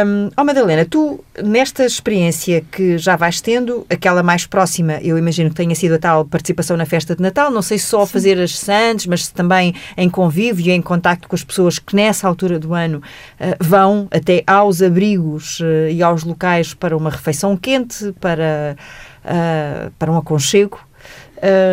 [0.06, 5.50] Um, oh, Madalena, tu, nesta experiência que já vais tendo, aquela mais próxima, eu imagino
[5.50, 8.12] que tenha sido a tal participação na festa de Natal, não sei se só Sim.
[8.12, 12.26] fazer as sandes, mas também em convívio e em contacto com as pessoas que nessa
[12.26, 17.56] altura do ano uh, vão até aos abrigos uh, e aos locais para uma refeição
[17.56, 18.76] quente, para,
[19.24, 20.80] uh, para um aconchego.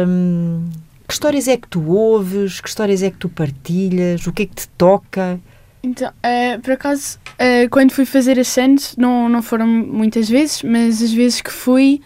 [0.08, 0.69] Um,
[1.08, 2.62] que histórias é que tu ouves?
[2.62, 4.26] Que histórias é que tu partilhas?
[4.28, 5.39] O que é que te toca?
[5.84, 10.63] Então, uh, por acaso, uh, quando fui fazer as cenas, não, não foram muitas vezes,
[10.63, 12.02] mas as vezes que fui,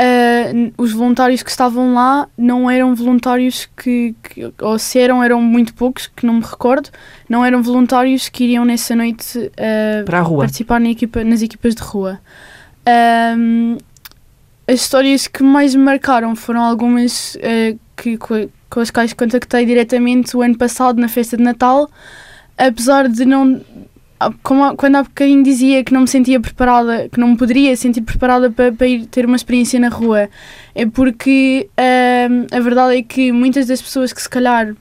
[0.00, 5.40] uh, os voluntários que estavam lá não eram voluntários que, que, ou se eram, eram
[5.42, 6.88] muito poucos, que não me recordo,
[7.28, 10.40] não eram voluntários que iriam nessa noite uh, Para a rua.
[10.40, 12.18] participar na equipa, nas equipas de rua.
[13.36, 13.76] Um,
[14.66, 20.36] as histórias que mais me marcaram foram algumas uh, que, com as quais contactei diretamente
[20.36, 21.90] o ano passado na festa de Natal,
[22.56, 23.60] apesar de não
[24.42, 28.02] como, quando há bocadinho dizia que não me sentia preparada, que não me poderia sentir
[28.02, 30.28] preparada para, para ir ter uma experiência na rua,
[30.74, 31.68] é porque
[32.52, 34.74] a verdade é que muitas das pessoas que se calhar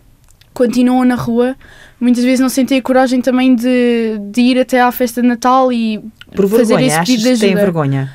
[0.53, 1.55] continuam na rua,
[2.01, 5.71] muitas vezes não sentem a coragem também de, de ir até à festa de Natal
[5.71, 6.03] e
[6.35, 7.47] Por fazer vergonha, esse pedido de ajuda.
[7.47, 8.13] Têm vergonha?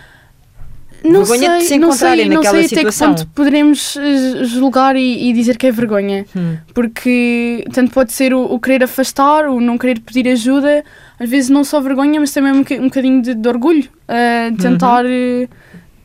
[1.05, 3.09] Não vergonha sei, de se encontrarem não sei, naquela não sei situação.
[3.09, 6.25] até que ponto poderemos eh, julgar e, e dizer que é vergonha.
[6.35, 6.57] Hum.
[6.73, 10.83] Porque tanto pode ser o, o, querer afastar, o não querer pedir ajuda,
[11.21, 13.85] às vezes não só vergonha, mas também um, um bocadinho de, de orgulho.
[14.09, 15.47] Uh, tentar uhum.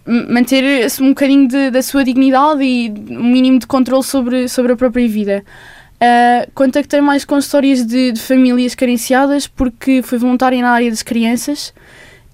[0.06, 4.74] uh, manter um bocadinho de, da sua dignidade e um mínimo de controle sobre, sobre
[4.74, 5.46] a própria vida.
[5.96, 11.04] Uh, contactei mais com histórias de, de famílias carenciadas porque fui voluntária na área das
[11.04, 11.74] crianças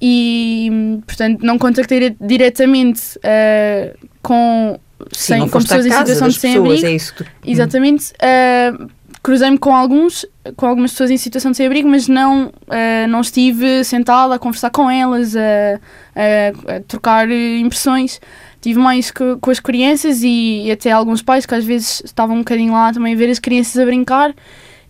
[0.02, 4.80] e, portanto, não contactei diretamente uh, com,
[5.12, 6.86] Sim, sem, com pessoas em situação de sem-abrigo.
[6.86, 7.26] É tu...
[7.46, 8.14] Exatamente.
[8.14, 8.90] Uh,
[9.24, 10.24] Cruzei-me com alguns,
[10.56, 14.70] com algumas pessoas em situação de sem-abrigo, mas não, uh, não estive sentada a conversar
[14.70, 15.80] com elas, a,
[16.16, 18.22] a, a trocar impressões.
[18.56, 22.36] Estive mais co, com as crianças e, e, até alguns pais que às vezes estavam
[22.36, 24.34] um bocadinho lá também a ver as crianças a brincar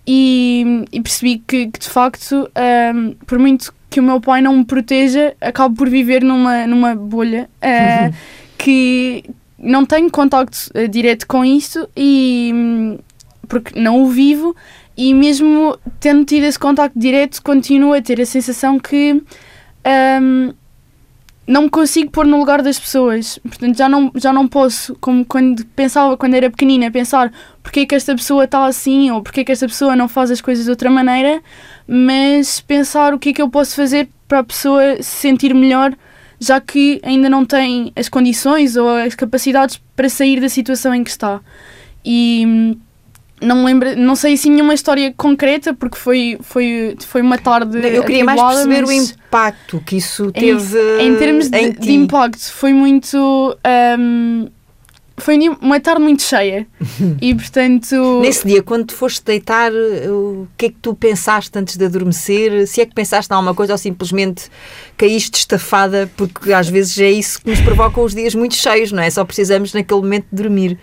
[0.07, 2.49] e, e percebi que, que, de facto,
[2.93, 6.93] um, por muito que o meu pai não me proteja, acabo por viver numa, numa
[6.93, 8.13] bolha uh,
[8.57, 9.23] que
[9.57, 12.97] não tenho contacto uh, direto com isto e um,
[13.47, 14.53] porque não o vivo
[14.97, 19.23] e mesmo tendo tido esse contacto direto continuo a ter a sensação que
[20.21, 20.53] um,
[21.47, 23.39] não me consigo pôr no lugar das pessoas.
[23.47, 27.31] Portanto, já não, já não posso, como quando pensava, quando era pequenina, pensar
[27.63, 30.31] porque é que esta pessoa está assim ou porque é que esta pessoa não faz
[30.31, 31.41] as coisas de outra maneira,
[31.87, 35.93] mas pensar o que é que eu posso fazer para a pessoa se sentir melhor,
[36.39, 41.03] já que ainda não tem as condições ou as capacidades para sair da situação em
[41.03, 41.39] que está.
[42.03, 42.77] E hum,
[43.41, 47.77] não lembro, não sei assim nenhuma história concreta, porque foi, foi, foi uma tarde.
[47.77, 50.77] Eu queria mais perceber o impacto que isso teve.
[50.99, 53.57] Em, em termos de, de, impacto, foi muito.
[53.99, 54.47] Um,
[55.17, 56.67] foi uma tarde muito cheia.
[57.21, 61.77] E portanto nesse dia quando te foste deitar o que é que tu pensaste antes
[61.77, 62.67] de adormecer?
[62.67, 64.49] Se é que pensaste em alguma coisa ou simplesmente
[64.97, 66.09] caíste estafada?
[66.15, 69.09] Porque às vezes é isso que nos provoca os dias muito cheios não é?
[69.09, 70.79] Só precisamos naquele momento de dormir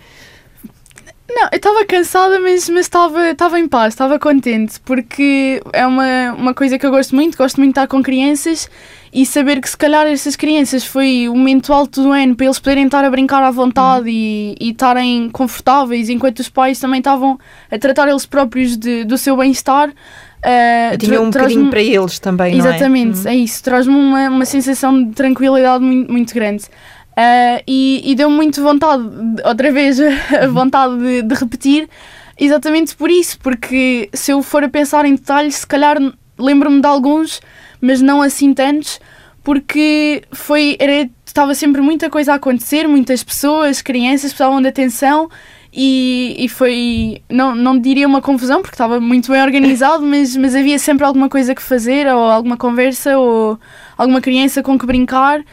[1.35, 6.77] não, eu estava cansada, mas estava em paz, estava contente, porque é uma, uma coisa
[6.77, 8.69] que eu gosto muito, gosto muito de estar com crianças
[9.11, 12.59] e saber que se calhar essas crianças foi o momento alto do ano para eles
[12.59, 14.55] poderem estar a brincar à vontade uhum.
[14.59, 19.37] e, estarem confortáveis, enquanto os pais também estavam a tratar eles próprios de, do seu
[19.37, 19.89] bem-estar.
[19.89, 23.33] Uh, Tinha um bocadinho para eles também, Exatamente, não é?
[23.33, 23.39] Uhum.
[23.39, 26.65] é isso, traz-me uma, uma sensação de tranquilidade muito, muito grande.
[27.13, 29.03] Uh, e, e deu-me muito vontade,
[29.45, 31.87] outra vez, a vontade de, de, repetir,
[32.39, 35.97] exatamente por isso, porque se eu for a pensar em detalhes, se calhar
[36.39, 37.39] lembro-me de alguns,
[37.79, 38.99] mas não assim tantos,
[39.43, 45.29] porque foi, era, estava sempre muita coisa a acontecer, muitas pessoas, crianças precisavam de atenção
[45.71, 50.55] e, e foi, não, não diria uma confusão, porque estava muito bem organizado, mas, mas
[50.55, 53.59] havia sempre alguma coisa que fazer, ou alguma conversa, ou
[53.97, 55.43] alguma criança com que brincar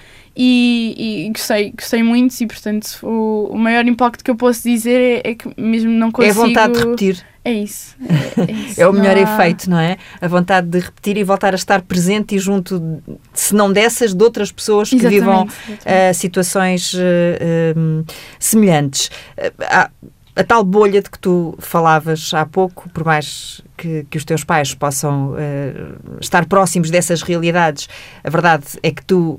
[0.43, 4.99] e, e gostei, gostei muito e portanto o, o maior impacto que eu posso dizer
[4.99, 6.41] é, é, que mesmo não consigo...
[6.41, 7.27] É a vontade de repetir.
[7.45, 7.95] É isso.
[8.09, 8.81] É, é, isso.
[8.81, 9.21] é o melhor há...
[9.21, 9.99] efeito, não é?
[10.19, 13.03] A vontade de repetir e voltar a estar presente e junto,
[13.35, 18.05] se não dessas, de outras pessoas que exatamente, vivam uh, situações uh, uh,
[18.39, 19.11] semelhantes.
[19.37, 19.91] Uh,
[20.37, 24.43] a tal bolha de que tu falavas há pouco, por mais que, que os teus
[24.43, 27.91] pais possam uh, estar próximos dessas realidades,
[28.25, 29.39] a verdade é que tu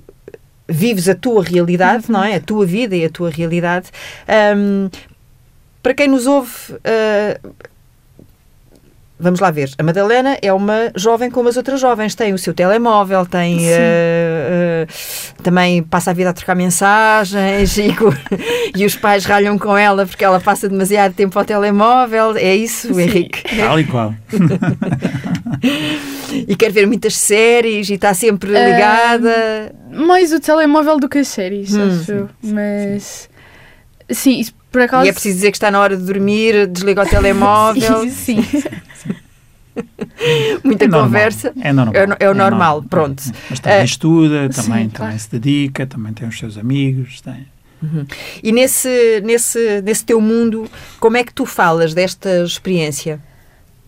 [0.67, 2.35] vives a tua realidade, não é?
[2.35, 3.89] A tua vida e a tua realidade.
[4.55, 4.89] Um,
[5.81, 7.53] para quem nos ouve, uh,
[9.21, 9.69] Vamos lá ver.
[9.77, 12.15] A Madalena é uma jovem como as outras jovens.
[12.15, 17.95] Tem o seu telemóvel, tem uh, uh, também passa a vida a trocar mensagens e,
[18.75, 22.35] e, os pais ralham com ela porque ela passa demasiado tempo ao telemóvel.
[22.35, 23.01] É isso, Sim.
[23.01, 23.43] Henrique?
[23.55, 24.15] Tal e qual.
[26.33, 29.71] e quer ver muitas séries e está sempre ligada.
[29.91, 33.29] Uh, mais o telemóvel do que as séries, hum, acho sim, Mas.
[34.09, 35.05] Sim, isso acaso...
[35.05, 38.09] E é preciso dizer que está na hora de dormir, desliga o telemóvel.
[38.09, 38.41] sim.
[38.41, 38.63] sim.
[40.63, 41.53] Muita é conversa.
[41.59, 41.95] É normal.
[41.95, 43.23] É, é o é normal, normal, pronto.
[43.49, 47.21] Mas também uh, estuda, também, sim, também se dedica, também tem os seus amigos.
[47.21, 47.47] Tem...
[47.81, 48.05] Uhum.
[48.43, 50.69] E nesse, nesse, nesse teu mundo,
[50.99, 53.19] como é que tu falas desta experiência?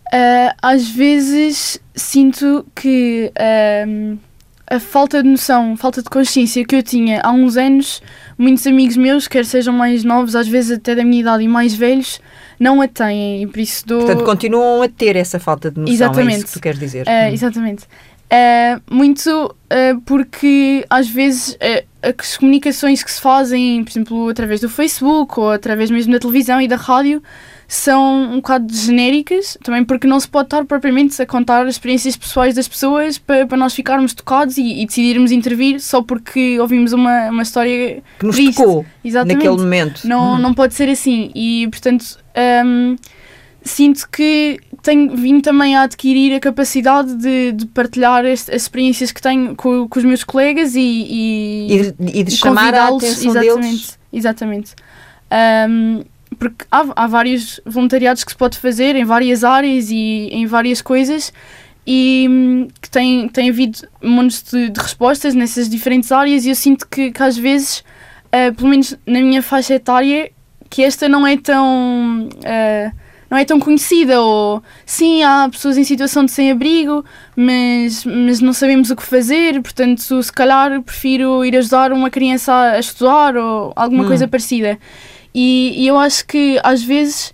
[0.06, 4.18] Uh, às vezes sinto que uh,
[4.66, 8.02] a falta de noção, falta de consciência que eu tinha há uns anos,
[8.38, 11.74] muitos amigos meus, quer sejam mais novos, às vezes até da minha idade e mais
[11.74, 12.20] velhos,
[12.58, 14.00] não a têm e por isso dou...
[14.00, 16.34] Portanto, continuam a ter essa falta de noção, exatamente.
[16.34, 17.06] é isso que tu queres dizer.
[17.06, 17.84] Uh, exatamente.
[17.84, 21.56] Uh, muito uh, porque às vezes
[22.02, 26.60] as comunicações que se fazem, por exemplo, através do Facebook ou através mesmo da televisão
[26.60, 27.22] e da rádio,
[27.66, 32.16] são um bocado genéricas, também porque não se pode estar propriamente a contar as experiências
[32.16, 36.92] pessoais das pessoas para, para nós ficarmos tocados e, e, decidirmos intervir só porque ouvimos
[36.92, 38.56] uma, uma história que nos triste.
[38.56, 39.36] tocou Exatamente.
[39.36, 40.06] naquele momento.
[40.06, 40.38] Não, hum.
[40.38, 41.30] não pode ser assim.
[41.34, 42.18] E portanto
[42.66, 42.96] um,
[43.62, 49.10] sinto que tenho vindo também a adquirir a capacidade de, de partilhar este, as experiências
[49.10, 53.30] que tenho com, com os meus colegas e, e, e e de chamar a atenção
[53.30, 53.98] exatamente, deles.
[54.12, 54.74] Exatamente.
[55.68, 56.04] Um,
[56.50, 60.82] porque há, há vários voluntariados que se pode fazer em várias áreas e em várias
[60.82, 61.32] coisas
[61.86, 66.54] e hum, que tem, tem havido montes de, de, respostas nessas diferentes áreas e eu
[66.54, 67.80] sinto que, que às vezes,
[68.28, 70.30] uh, pelo menos na minha faixa etária,
[70.68, 72.28] que esta não é tão...
[72.28, 78.40] Uh, não é tão conhecida, ou sim, há pessoas em situação de sem-abrigo, mas, mas
[78.40, 83.36] não sabemos o que fazer, portanto, se calhar prefiro ir ajudar uma criança a estudar
[83.36, 84.06] ou alguma hum.
[84.06, 84.78] coisa parecida.
[85.34, 87.32] E, e eu acho que às vezes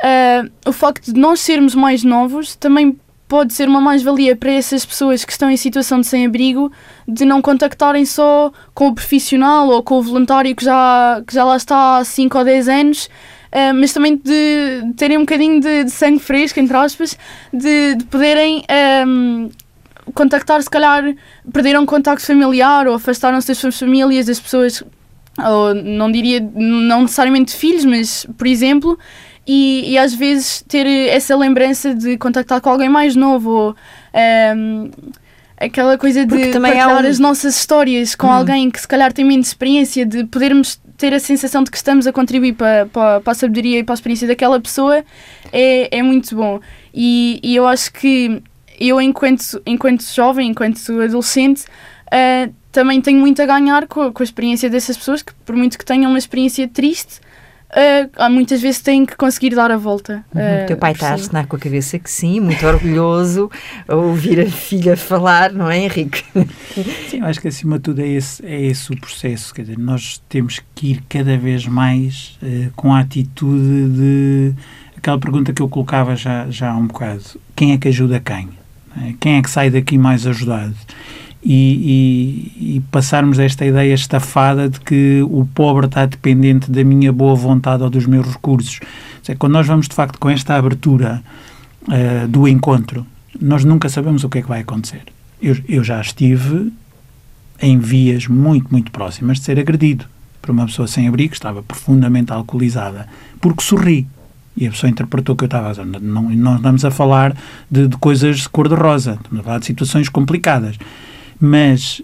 [0.00, 4.84] uh, o facto de nós sermos mais novos também pode ser uma mais-valia para essas
[4.84, 6.70] pessoas que estão em situação de sem-abrigo
[7.06, 11.44] de não contactarem só com o profissional ou com o voluntário que já, que já
[11.44, 15.84] lá está há 5 ou 10 anos, uh, mas também de terem um bocadinho de,
[15.84, 17.18] de sangue fresco, entre aspas,
[17.52, 18.64] de, de poderem
[19.06, 19.50] um,
[20.12, 21.14] contactar, se calhar
[21.52, 24.82] perderam contacto familiar ou afastaram-se das suas famílias, das pessoas
[25.38, 28.98] ou não diria, não necessariamente filhos, mas por exemplo,
[29.46, 33.74] e, e, às vezes ter essa lembrança de contactar com alguém mais novo ou um,
[34.14, 34.90] ehm,
[35.58, 37.06] aquela coisa de partilhar um...
[37.06, 38.32] as nossas histórias com hum.
[38.32, 42.06] alguém que se calhar tem menos experiência, de podermos ter a sensação de que estamos
[42.06, 45.04] a contribuir para, para, para a sabedoria e para a experiência daquela pessoa
[45.52, 46.60] é, é muito bom.
[46.92, 48.42] E, e eu acho que
[48.78, 51.64] eu, enquanto, enquanto jovem, enquanto adolescente,
[52.06, 55.54] uh, também tenho muito a ganhar com a, com a, experiência dessas pessoas que, por
[55.54, 57.20] muito que tenham uma experiência triste,
[57.74, 60.24] uh, muitas vezes têm que conseguir dar a volta.
[60.34, 60.40] Uhum.
[60.40, 63.50] Uh, Teu pai está a assinar com a cabeça que sim, muito orgulhoso
[63.86, 66.24] a ouvir a filha falar, não é, Henrique?
[67.08, 69.54] Sim, eu acho que acima de tudo é esse, é esse o processo.
[69.54, 74.54] Quer dizer, nós temos que ir cada vez mais uh, com a atitude de.
[74.96, 77.22] aquela pergunta que eu colocava já, já há um bocado:
[77.54, 78.48] quem é que ajuda quem?
[79.00, 79.14] É?
[79.20, 80.74] Quem é que sai daqui mais ajudado?
[81.44, 87.12] E, e, e, passarmos esta ideia estafada de que o pobre está dependente da minha
[87.12, 88.80] boa vontade ou dos meus recursos.
[89.22, 91.22] Seja, quando nós vamos de facto com esta abertura
[91.82, 93.06] uh, do encontro,
[93.38, 95.02] nós nunca sabemos o que é que vai acontecer.
[95.42, 96.72] Eu, eu já estive
[97.60, 100.06] em vias muito, muito próximas de ser agredido
[100.40, 103.06] por uma pessoa sem abrigo, estava profundamente alcoolizada,
[103.40, 104.06] porque sorri.
[104.56, 107.36] E a pessoa interpretou que eu estava não, não estamos a falar
[107.70, 110.78] de, de coisas cor-de-rosa, estamos a falar de situações complicadas
[111.40, 112.02] mas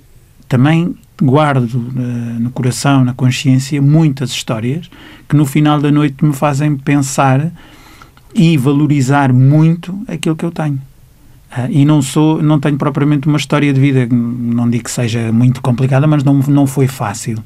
[0.49, 4.91] também guardo uh, no coração, na consciência, muitas histórias
[5.29, 7.53] que no final da noite me fazem pensar
[8.35, 10.81] e valorizar muito aquilo que eu tenho.
[11.53, 15.31] Uh, e não sou, não tenho propriamente uma história de vida, não digo que seja
[15.33, 17.39] muito complicada, mas não, não foi fácil.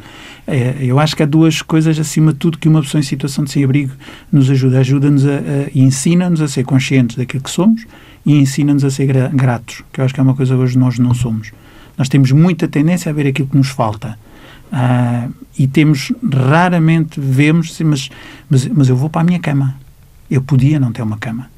[0.46, 3.44] Uh, eu acho que há duas coisas, acima de tudo, que uma pessoa em situação
[3.44, 3.92] de sem-abrigo
[4.30, 4.78] nos ajuda.
[4.78, 5.24] Ajuda-nos
[5.74, 7.86] e ensina-nos a ser conscientes daquilo que somos
[8.24, 10.78] e ensina-nos a ser gra gratos, que eu acho que é uma coisa que hoje
[10.78, 11.52] nós não somos.
[11.96, 14.18] Nós temos muita tendência a ver aquilo que nos falta.
[14.72, 18.10] Uh, e temos, raramente vemos, mas,
[18.50, 19.76] mas, mas eu vou para a minha cama.
[20.30, 21.48] Eu podia não ter uma cama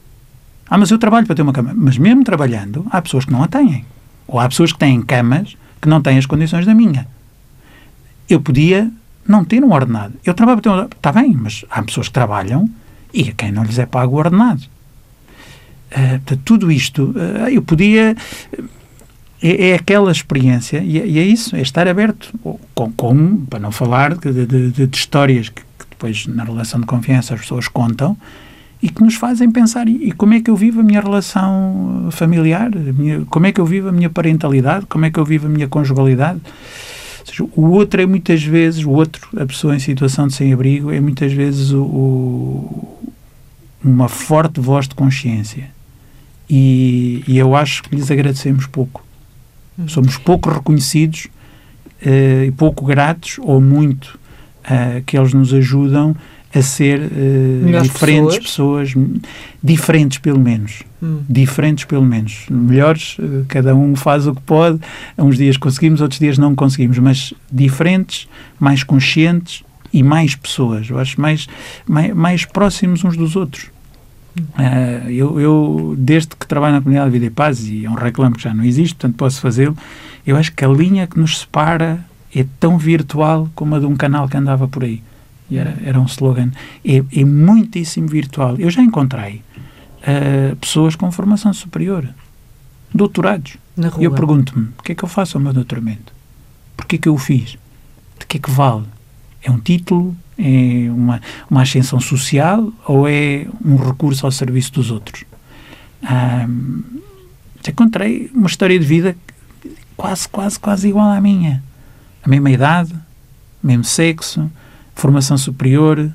[0.69, 1.73] ah, mas eu trabalho para ter uma cama.
[1.75, 3.85] Mas mesmo trabalhando, há pessoas que não a têm.
[4.27, 7.07] Ou há pessoas que têm camas que não têm as condições da minha.
[8.29, 8.91] Eu podia
[9.27, 10.15] não ter um ordenado.
[10.25, 12.69] Eu trabalho para ter um Está bem, mas há pessoas que trabalham
[13.15, 14.63] e a quem não lhes é pago o ordenado.
[15.93, 18.17] Uh, tudo isto, uh, eu podia.
[19.43, 22.33] É, é, aquela experiência, e é, e é, isso, é estar aberto.
[22.75, 26.87] Com, com para não falar de, de, de, histórias que, que, depois, na relação de
[26.87, 28.17] confiança, as pessoas contam,
[28.83, 32.09] e que nos fazem pensar e, e, como é que eu vivo a minha relação
[32.13, 35.47] familiar, minha, como é que eu vivo a minha parentalidade, como é que eu vivo
[35.47, 36.41] a minha conjugalidade.
[37.25, 41.01] Seja, o outro é muitas vezes, o outro, a pessoa em situação de sem-abrigo, é
[41.01, 43.13] muitas vezes o, o,
[43.83, 45.69] uma forte voz de consciência.
[46.49, 49.06] E, e, eu acho que lhes agradecemos pouco.
[49.89, 51.29] Somos pouco reconhecidos
[52.05, 54.19] uh, e pouco gratos, ou muito,
[55.07, 56.17] que eles nos ajudam
[56.59, 58.95] a ser uh, diferentes pessoas.
[58.95, 59.11] pessoas.
[59.63, 61.21] diferentes pelo menos, hum.
[61.29, 64.81] diferentes pelo menos, melhores, uh, cada um faz o que pode,
[65.19, 69.63] uns dias conseguimos, outros dias não conseguimos, mas diferentes, mais conscientes
[69.93, 71.47] e mais pessoas, eu acho mais,
[71.87, 73.71] mais, mais próximos uns dos outros.
[74.39, 77.95] Uh, eu, eu, desde que trabalho na comunidade de Vida e Paz, e é um
[77.95, 79.77] reclamo que já não existe, portanto posso fazê-lo,
[80.27, 83.97] eu acho que a linha que nos separa é tão virtual como a de um
[83.97, 85.03] canal que andava por aí
[85.51, 86.51] e era, era um slogan,
[86.85, 88.57] é, é muitíssimo virtual.
[88.59, 89.43] Eu já encontrei
[90.03, 92.09] uh, pessoas com formação superior,
[92.93, 93.57] doutorados.
[94.01, 96.13] E eu pergunto-me, o que é que eu faço ao meu doutoramento?
[96.77, 97.57] Porquê que eu o fiz?
[98.19, 98.87] De que é que vale?
[99.43, 100.17] É um título?
[100.39, 101.21] É uma,
[101.51, 102.73] uma ascensão social?
[102.87, 105.25] Ou é um recurso ao serviço dos outros?
[106.03, 106.83] Um,
[107.69, 109.17] encontrei uma história de vida
[109.97, 111.63] quase, quase, quase igual à minha.
[112.23, 112.95] A mesma idade,
[113.63, 114.51] mesmo sexo,
[114.95, 116.11] formação superior,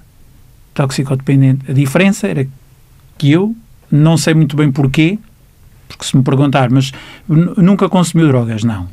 [0.73, 1.69] toxicodependente.
[1.69, 2.47] A diferença era
[3.17, 3.55] que eu
[3.91, 5.19] não sei muito bem porquê,
[5.87, 6.91] porque se me perguntar, mas
[7.27, 8.63] nunca consumiu drogas?
[8.63, 8.87] Não.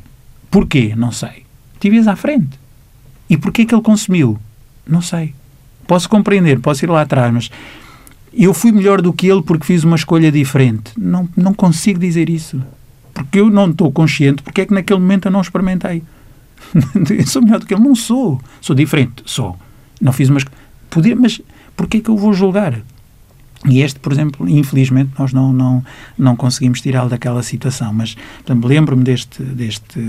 [0.51, 0.95] Porquê?
[0.97, 1.45] Não sei.
[1.79, 2.59] Tive à frente.
[3.31, 4.39] E porquê que ele consumiu?
[4.89, 5.34] Não sei.
[5.86, 7.51] Posso compreender, posso ir lá atrás, mas
[8.32, 10.93] eu fui melhor do que ele porque fiz uma escolha diferente.
[10.97, 12.62] Não, não consigo dizer isso.
[13.12, 16.03] Porque eu não estou consciente porque é que naquele momento eu não experimentei.
[17.11, 17.82] eu sou melhor do que ele.
[17.82, 18.41] Não sou.
[18.61, 19.22] Sou diferente.
[19.26, 19.59] Sou.
[20.01, 20.45] Não fiz umas.
[20.89, 21.41] Podia, mas
[21.76, 22.80] porquê que eu vou julgar?
[23.67, 25.85] E este, por exemplo, infelizmente, nós não, não,
[26.17, 27.93] não conseguimos tirá-lo daquela situação.
[27.93, 28.17] Mas
[28.49, 30.01] lembro-me deste, deste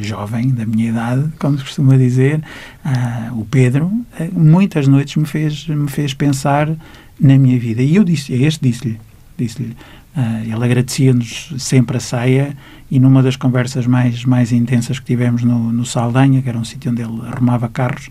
[0.00, 2.42] jovem da minha idade, como se costuma dizer,
[2.84, 6.68] uh, o Pedro, uh, muitas noites me fez, me fez pensar
[7.20, 7.82] na minha vida.
[7.82, 8.98] E eu disse, este disse-lhe,
[9.36, 9.76] disse-lhe,
[10.16, 12.56] uh, ele agradecia-nos sempre a ceia
[12.90, 16.64] e numa das conversas mais, mais intensas que tivemos no, no Saldanha, que era um
[16.64, 18.08] sítio onde ele arrumava carros,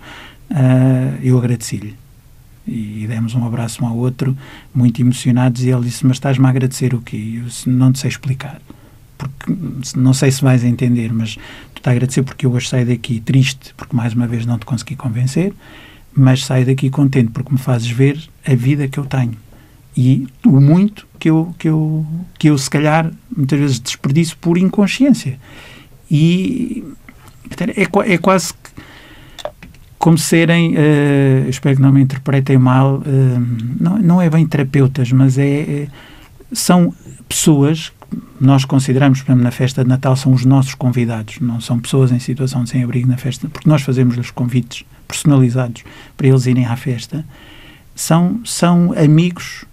[0.51, 1.95] uh, eu agradeci-lhe.
[2.67, 4.35] E demos um abraço um ao outro,
[4.73, 7.37] muito emocionados, e ele disse: Mas estás-me a agradecer o quê?
[7.37, 8.61] Eu disse, não te sei explicar.
[9.17, 9.53] Porque
[9.95, 13.19] não sei se vais entender, mas tu estás a agradecer porque eu hoje saio daqui
[13.19, 15.53] triste, porque mais uma vez não te consegui convencer,
[16.13, 19.37] mas saio daqui contente porque me fazes ver a vida que eu tenho
[19.97, 22.05] e o muito que eu, que eu,
[22.37, 25.39] que eu se calhar muitas vezes desperdiço por inconsciência.
[26.11, 26.83] E
[27.75, 28.53] é, é quase
[29.97, 33.03] como serem, uh, espero que não me interpretem mal, uh,
[33.79, 35.87] não, não é bem terapeutas, mas é, é,
[36.51, 36.93] são
[37.27, 37.91] pessoas
[38.39, 42.11] nós consideramos, por exemplo, na festa de Natal, são os nossos convidados, não são pessoas
[42.11, 45.83] em situação de sem-abrigo na festa, porque nós fazemos-lhes convites personalizados
[46.15, 47.25] para eles irem à festa.
[47.95, 49.65] São, são amigos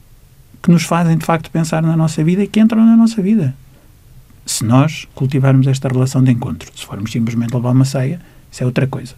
[0.63, 3.55] que nos fazem, de facto, pensar na nossa vida e que entram na nossa vida.
[4.47, 8.21] Se nós cultivarmos esta relação de encontro, se formos simplesmente levar uma ceia,
[8.51, 9.15] isso é outra coisa.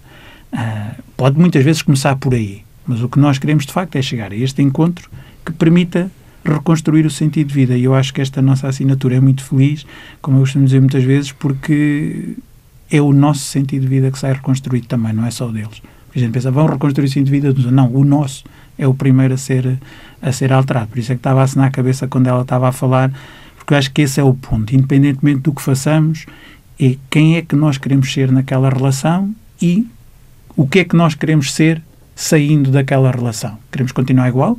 [0.55, 4.03] Uh, pode muitas vezes começar por aí, mas o que nós queremos de facto é
[4.03, 5.11] chegar a este encontro
[5.45, 6.11] que permita
[6.45, 7.77] reconstruir o sentido de vida.
[7.77, 9.85] E eu acho que esta nossa assinatura é muito feliz,
[10.23, 12.37] como eu costumo dizer muitas vezes, porque
[12.91, 15.83] é o nosso sentido de vida que sai reconstruído também, não é só o deles.
[16.15, 18.45] A gente pensa, vão reconstruir o sentido de vida, não, o nosso
[18.79, 19.79] é o primeiro a ser,
[20.23, 20.89] a ser alterado.
[20.89, 23.13] Por isso é que estava a assinar a cabeça quando ela estava a falar,
[23.57, 24.75] porque eu acho que esse é o ponto.
[24.75, 26.27] Independentemente do que façamos,
[26.79, 29.87] é quem é que nós queremos ser naquela relação e
[30.57, 31.83] o que é que nós queremos ser
[32.15, 33.59] saindo daquela relação?
[33.71, 34.59] Queremos continuar igual?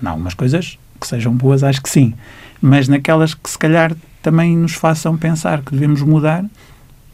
[0.00, 2.14] Não, umas coisas que sejam boas, acho que sim.
[2.60, 6.44] mas naquelas que se calhar também nos façam pensar que devemos mudar,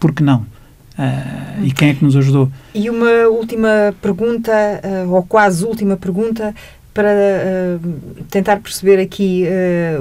[0.01, 0.47] porque não?
[0.99, 2.51] Uh, e quem é que nos ajudou?
[2.75, 6.55] E uma última pergunta, uh, ou quase última pergunta,
[6.93, 9.45] para uh, tentar perceber aqui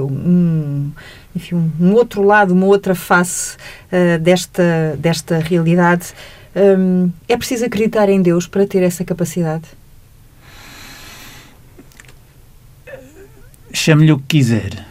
[0.00, 0.92] um,
[1.34, 3.56] enfim, um outro lado, uma outra face
[4.22, 6.14] desta, desta realidade.
[6.56, 9.64] Um, é preciso acreditar em Deus para ter essa capacidade?
[13.72, 14.86] Chame-lhe o que quiser.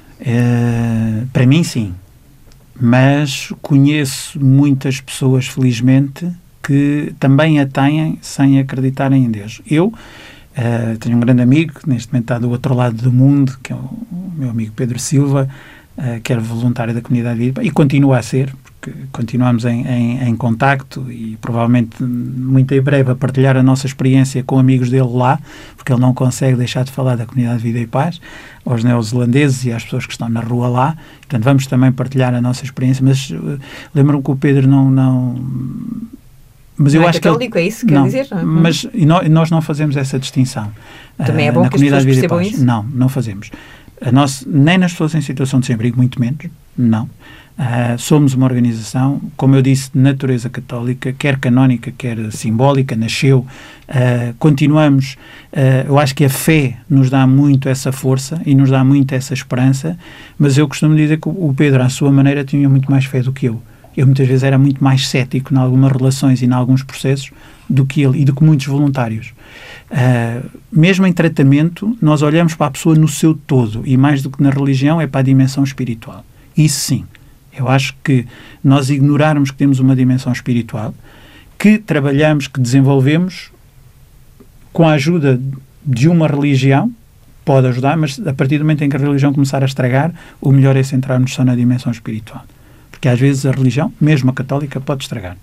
[1.31, 1.93] para mim, sim
[2.79, 6.27] mas conheço muitas pessoas, felizmente,
[6.61, 9.61] que também a têm sem acreditarem em Deus.
[9.69, 13.57] Eu uh, tenho um grande amigo, que neste momento está do outro lado do mundo,
[13.61, 13.89] que é o
[14.35, 15.47] meu amigo Pedro Silva,
[15.97, 20.29] uh, que era voluntário da comunidade vida e continua a ser, porque continuamos em, em,
[20.29, 25.09] em, contacto e provavelmente muito em breve a partilhar a nossa experiência com amigos dele
[25.11, 25.39] lá,
[25.77, 28.19] porque ele não consegue deixar de falar da comunidade Vida e Paz
[28.65, 30.97] aos neozelandeses e às pessoas que estão na rua lá.
[31.21, 33.59] Portanto, vamos também partilhar a nossa experiência, mas uh,
[33.93, 34.89] lembro-me que o Pedro não...
[34.89, 35.35] não
[36.75, 38.35] mas não eu é acho católico, que ele, é isso que não, quer dizer?
[38.35, 38.45] Não?
[38.45, 40.71] Mas e nós, nós, não fazemos essa distinção.
[41.23, 42.65] Também é bom que as pessoas percebam isso?
[42.65, 43.51] Não, não fazemos.
[44.11, 46.37] Nossa, nem nas pessoas em situação de sem-abrigo, muito menos,
[46.77, 47.09] não.
[47.53, 53.45] Uh, somos uma organização, como eu disse, de natureza católica, quer canónica, quer simbólica, nasceu.
[53.87, 55.17] Uh, continuamos.
[55.51, 59.13] Uh, eu acho que a fé nos dá muito essa força e nos dá muito
[59.13, 59.97] essa esperança,
[60.37, 63.31] mas eu costumo dizer que o Pedro, à sua maneira, tinha muito mais fé do
[63.31, 63.61] que eu.
[63.95, 67.31] Eu muitas vezes era muito mais cético em algumas relações e em alguns processos
[67.69, 69.33] do que ele e do que muitos voluntários.
[70.71, 74.41] mesmo em tratamento, nós olhamos para a pessoa no seu todo e mais do que
[74.41, 76.25] na religião é para a dimensão espiritual.
[76.57, 77.05] Isso sim.
[77.55, 78.25] Eu acho que
[78.63, 80.93] nós ignorarmos que temos uma dimensão espiritual,
[81.57, 83.51] que trabalhamos, que desenvolvemos
[84.71, 85.39] com a ajuda
[85.85, 86.91] de uma religião,
[87.45, 90.51] pode ajudar, mas a partir do momento em que a religião começar a estragar, o
[90.51, 92.43] melhor é centrarmos só na dimensão espiritual.
[93.03, 95.35] Porque às vezes a religião, mesmo a católica, pode estragar.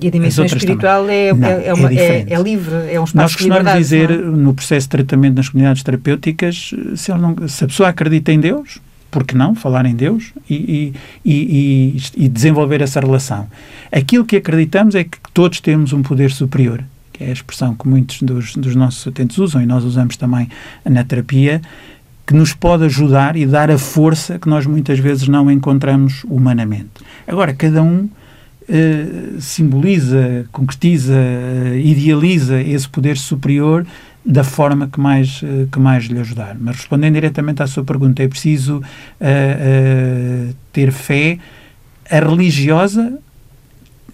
[0.00, 3.16] E a dimensão espiritual é, Não, é, é, uma, é, é, livre, é um espaço
[3.16, 4.16] Nós costumamos dizer, é?
[4.16, 8.80] no processo de tratamento nas comunidades terapêuticas, se, não, se a pessoa acredita em Deus,
[9.08, 10.92] porque não, falar em Deus e,
[11.24, 13.46] e, e, e, desenvolver essa relação.
[13.92, 16.82] Aquilo que acreditamos é que todos temos um poder superior,
[17.12, 20.48] que é a expressão que muitos dos, dos nossos utentes usam e nós usamos também
[20.84, 21.62] na terapia,
[22.26, 26.90] que nos pode ajudar e dar a força que nós muitas vezes não encontramos humanamente.
[27.26, 28.08] Agora, cada um
[28.68, 33.86] Uh, simboliza, concretiza, uh, idealiza esse poder superior
[34.26, 36.56] da forma que mais, eh, que mais lhe ajudar.
[36.58, 41.38] Mas respondendo diretamente à sua pergunta, é preciso uh, uh, ter fé.
[42.10, 43.18] A religiosa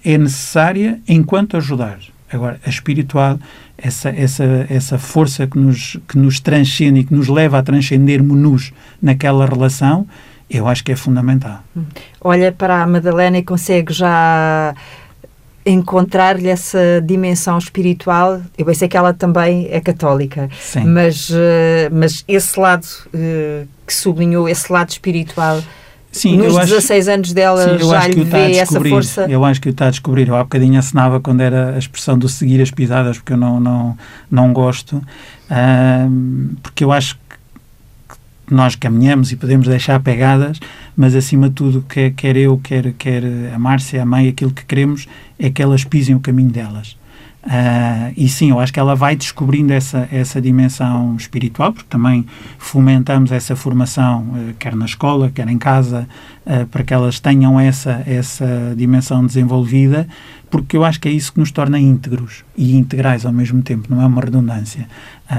[0.04, 1.98] é necessária enquanto ajudar.
[2.32, 3.38] Agora, a espiritual,
[3.76, 8.72] essa, essa, essa força que nos, que nos transcende e que nos leva a transcendermos-nos
[9.00, 10.06] naquela relação,
[10.48, 11.62] eu acho que é fundamental.
[12.20, 14.74] Olha para a Madalena e consegue já
[15.64, 18.40] encontrar-lhe essa dimensão espiritual.
[18.58, 20.84] Eu pensei que ela também é católica, Sim.
[20.84, 21.34] mas uh,
[21.92, 25.62] mas esse lado uh, que sublinhou esse lado espiritual.
[26.12, 29.26] Sim, Nos acho, 16 anos dela sim, já lhe vê essa força.
[29.30, 30.28] Eu acho que o está a descobrir.
[30.28, 33.58] Eu há bocadinho assinava quando era a expressão do seguir as pisadas, porque eu não,
[33.58, 33.96] não,
[34.30, 37.18] não gosto, uh, porque eu acho
[38.50, 40.60] nós caminhamos e podemos deixar pegadas,
[40.94, 43.22] mas acima de tudo, quer, quer eu, quer, quer
[43.54, 45.08] a Márcia, a mãe, aquilo que queremos
[45.38, 46.96] é que elas pisem o caminho delas.
[47.44, 52.24] Uh, e sim, eu acho que ela vai descobrindo essa, essa dimensão espiritual, porque também
[52.56, 56.06] fomentamos essa formação, uh, quer na escola, quer em casa,
[56.46, 60.06] uh, para que elas tenham essa, essa dimensão desenvolvida,
[60.48, 63.88] porque eu acho que é isso que nos torna íntegros e integrais ao mesmo tempo,
[63.90, 64.86] não é uma redundância.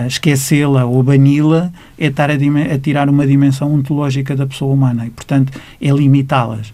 [0.08, 5.12] Esquecê-la ou bani-la é estar a, a, tirar uma dimensão ontológica da pessoa humana e,
[5.12, 6.74] portanto, é limitá-las.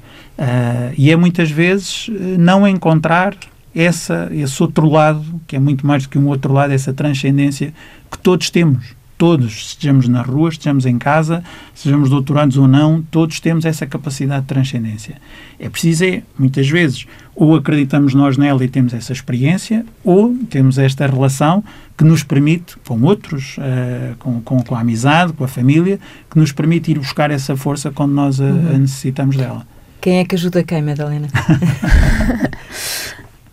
[0.97, 3.36] e é muitas vezes não encontrar
[3.80, 7.73] essa, esse outro lado, que é muito mais do que um outro lado, essa transcendência
[8.11, 8.99] que todos temos.
[9.17, 11.43] Todos, sejamos na rua, estejamos em casa,
[11.75, 15.17] sejamos doutorados ou não, todos temos essa capacidade de transcendência.
[15.59, 17.05] É preciso, é, muitas vezes,
[17.36, 21.61] ou acreditamos nós nela e temos essa experiência, ou temos esta relação
[21.97, 25.99] que nos permite, com outros, uh, com, com, com, a amizade, com a família,
[26.32, 28.75] que nos permite ir buscar essa força quando nós a, uhum.
[28.75, 29.67] a necessitamos dela.
[29.99, 31.27] Quem é que ajuda quem, Madalena?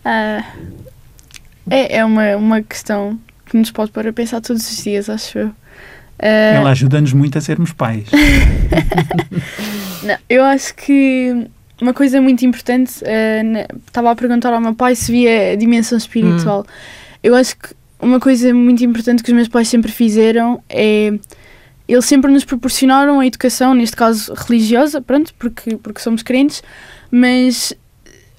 [0.07, 0.71] Uh,
[1.69, 5.37] é, é uma, uma questão que nos pode pôr a pensar todos os dias, acho
[5.37, 5.47] eu.
[5.47, 8.07] Uh, Ela ajuda-nos muito a sermos pais.
[10.03, 11.47] Não, eu acho que
[11.81, 15.97] uma coisa muito importante, uh, estava a perguntar ao meu pai se via a dimensão
[15.97, 16.61] espiritual.
[16.61, 16.71] Hum.
[17.21, 21.13] Eu acho que uma coisa muito importante que os meus pais sempre fizeram é
[21.87, 26.61] eles sempre nos proporcionaram a educação, neste caso religiosa, pronto, porque, porque somos crentes,
[27.09, 27.73] mas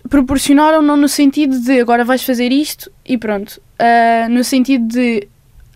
[0.08, 5.28] proporcionaram não no sentido de agora vais fazer isto e pronto, uh, no sentido de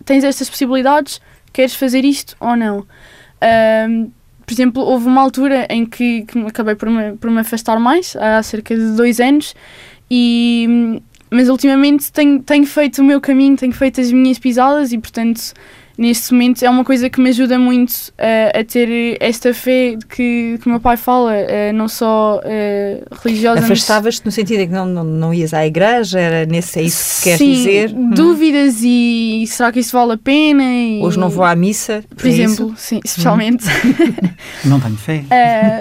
[0.05, 1.21] tens estas possibilidades,
[1.51, 2.79] queres fazer isto ou não.
[2.79, 4.11] Uh,
[4.45, 8.15] por exemplo, houve uma altura em que, que acabei por me, por me afastar mais,
[8.15, 9.55] há cerca de dois anos,
[10.11, 14.97] e, mas ultimamente tenho, tenho feito o meu caminho, tenho feito as minhas pisadas e,
[14.97, 15.53] portanto,
[15.97, 20.57] neste momento é uma coisa que me ajuda muito uh, a ter esta fé que,
[20.61, 23.59] que o meu pai fala, uh, não só uh, religiosa.
[23.59, 26.19] Afastavas-te no sentido de que não, não, não ias à igreja?
[26.19, 27.93] Era nesse, é isso que queres Sim, dizer?
[27.93, 28.09] Hum.
[28.09, 30.63] dúvidas e será que isso vale a pena?
[30.63, 32.03] E, Hoje não vou à missa?
[32.15, 32.75] Por é exemplo, isso?
[32.77, 33.65] sim, especialmente.
[34.65, 35.23] não tenho fé.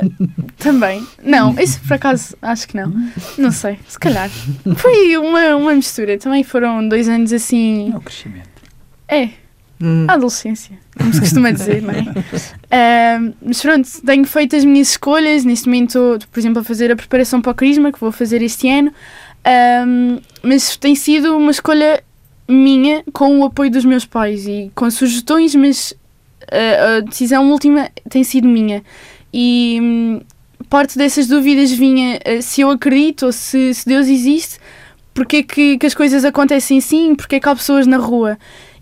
[0.58, 1.06] também.
[1.24, 2.92] Não, isso por acaso acho que não.
[3.38, 4.30] Não sei, se calhar.
[4.76, 6.18] Foi uma, uma mistura.
[6.18, 7.90] Também foram dois anos assim.
[7.92, 8.52] É o crescimento.
[9.08, 9.28] É,
[9.84, 10.06] Hum.
[10.08, 12.04] A adolescência, como se costuma dizer, não é?
[12.72, 15.44] Uh, mas pronto, tenho feito as minhas escolhas.
[15.44, 18.66] Neste momento, por exemplo, a fazer a preparação para o Crisma, que vou fazer este
[18.70, 18.90] ano.
[20.42, 22.02] mas tem sido uma escolha
[22.48, 25.92] minha com o apoio dos meus pais e com sugestões, mas
[26.50, 28.82] a, a decisão última tem sido minha.
[29.32, 30.20] E hum,
[30.70, 34.58] parte dessas dúvidas vinha uh, se eu acredito ou se, se Deus existe,
[35.12, 38.38] porque é que, que as coisas acontecem assim, porque é que há pessoas na rua.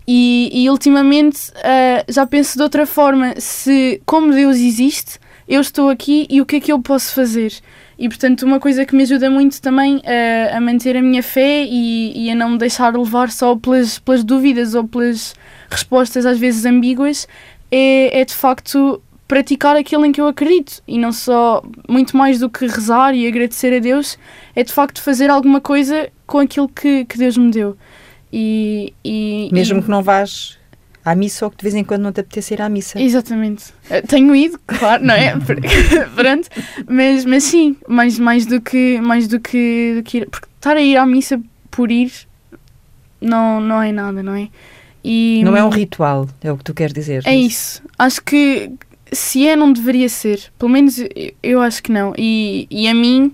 [0.07, 5.89] E, e ultimamente uh, já penso de outra forma: se, como Deus existe, eu estou
[5.89, 7.53] aqui e o que é que eu posso fazer?
[7.97, 11.63] E portanto, uma coisa que me ajuda muito também uh, a manter a minha fé
[11.63, 15.35] e, e, a não me deixar levar só pelas, pelas dúvidas ou pelas
[15.69, 17.27] respostas às vezes ambíguas
[17.71, 22.39] é, é de facto praticar aquilo em que eu acredito e não só muito mais
[22.39, 24.17] do que rezar e agradecer a Deus,
[24.53, 27.77] é de facto fazer alguma coisa com aquilo que, que Deus me deu.
[28.31, 29.83] E, e Mesmo e...
[29.83, 30.57] que não vás
[31.03, 33.01] à missa ou que de vez em quando não te apeteça ir à missa.
[33.01, 33.73] Exatamente.
[33.89, 35.35] Eh, tenho ido, claro, não é?
[36.15, 36.47] Pronto.
[36.87, 40.29] Mas, mas sim, mais, mais do que mais do que, do que ir.
[40.29, 42.11] Porque estar a ir à missa por ir
[43.19, 44.49] não, não é nada, não é?
[45.03, 47.23] E, não é um ritual, é o que tu queres dizer.
[47.25, 47.81] É isso.
[47.97, 48.71] Acho que
[49.11, 50.51] se é, não deveria ser.
[50.57, 50.97] Pelo menos
[51.41, 52.13] eu acho que não.
[52.17, 53.31] E, e a mim,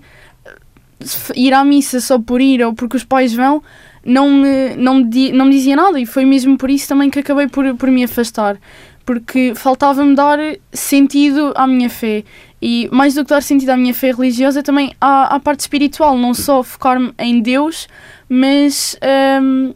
[1.35, 3.61] ir à missa só por ir ou porque os pais vão,
[4.07, 7.19] não me, não, me não me dizia nada e foi mesmo por isso também que
[7.19, 8.57] acabei por, por me afastar.
[9.05, 10.39] Porque faltava-me dar
[10.73, 12.23] sentido à minha fé.
[12.61, 16.17] E mais do que dar sentido à minha fé religiosa também à, à parte espiritual,
[16.17, 17.87] não só focar-me em Deus
[18.29, 18.97] mas
[19.41, 19.73] um,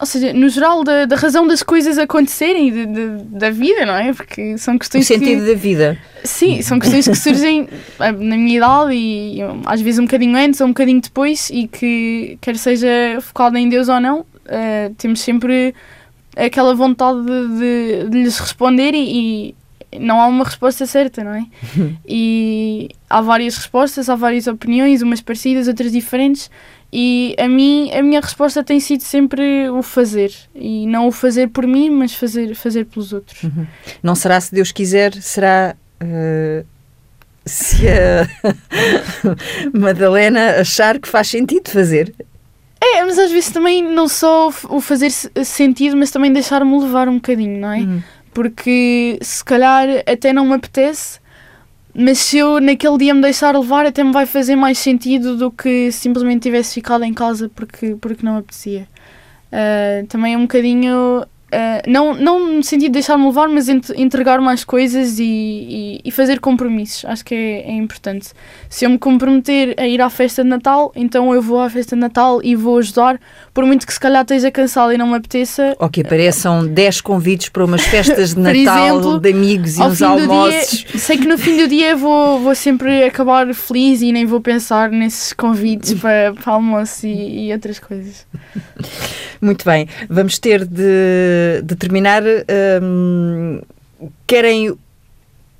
[0.00, 3.94] ou seja, no geral, da, da razão das coisas acontecerem, de, de, da vida, não
[3.94, 4.14] é?
[4.14, 5.04] Porque são questões.
[5.04, 5.98] O sentido que, da vida.
[6.24, 10.58] Sim, são questões que surgem eh, na minha idade e às vezes um bocadinho antes
[10.60, 12.88] ou um bocadinho depois e que, quer seja
[13.20, 15.74] focada em Deus ou não, uh, temos sempre
[16.34, 19.54] aquela vontade de, de, de lhes responder e,
[19.92, 21.44] e não há uma resposta certa, não é?
[22.08, 26.50] e há várias respostas, há várias opiniões, umas parecidas, outras diferentes,
[26.92, 30.32] e a mim, a minha resposta tem sido sempre o fazer.
[30.54, 33.42] E não o fazer por mim, mas fazer, fazer pelos outros.
[33.44, 33.66] Uhum.
[34.02, 35.76] Não será, se Deus quiser, será.
[36.02, 36.66] Uh,
[37.46, 38.28] se a
[39.72, 42.12] Madalena achar que faz sentido fazer.
[42.80, 47.16] É, mas às vezes também não só o fazer sentido, mas também deixar-me levar um
[47.16, 47.80] bocadinho, não é?
[47.80, 48.02] Uhum.
[48.32, 51.20] Porque se calhar até não me apetece,
[51.94, 55.50] mas se eu naquele dia me deixar levar, até me vai fazer mais sentido do
[55.50, 58.86] que simplesmente tivesse ficado em casa porque, porque não apetecia.
[59.52, 64.40] Uh, também é um bocadinho Uh, não, não no sentido de deixar-me levar, mas entregar
[64.40, 67.04] mais coisas e, e, e fazer compromissos.
[67.04, 68.28] Acho que é, é, importante.
[68.68, 71.96] Se eu me comprometer a ir à festa de Natal, então eu vou à festa
[71.96, 73.20] de Natal e vou ajudar,
[73.52, 75.74] por muito que se calhar esteja cansado e não me apeteça.
[75.80, 80.02] Ou que apareçam 10 convites para umas festas de Natal exemplo, de amigos e uns
[80.02, 80.84] almoços.
[80.84, 84.40] Dia, sei que no fim do dia vou, vou sempre acabar feliz e nem vou
[84.40, 88.24] pensar nesses convites para, para almoço e, e outras coisas.
[89.40, 90.82] Muito bem, vamos ter de,
[91.62, 92.22] de terminar.
[92.82, 93.60] Um,
[94.26, 94.76] querem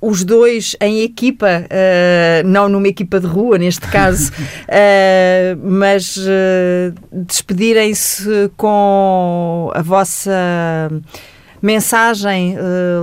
[0.01, 6.93] os dois em equipa, uh, não numa equipa de rua neste caso, uh, mas uh,
[7.11, 10.89] despedirem-se com a vossa
[11.61, 12.57] mensagem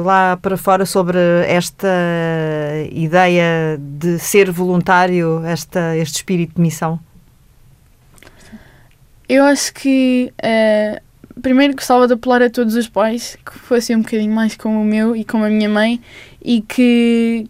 [0.05, 1.17] lá para fora sobre
[1.47, 1.87] esta
[2.91, 6.99] ideia de ser voluntário, esta, este espírito de missão.
[9.29, 11.01] Eu acho que uh,
[11.43, 14.85] primeiro gostava de apelar a todos os pais que fossem um bocadinho mais como o
[14.85, 16.01] meu e como a minha mãe
[16.43, 17.47] e que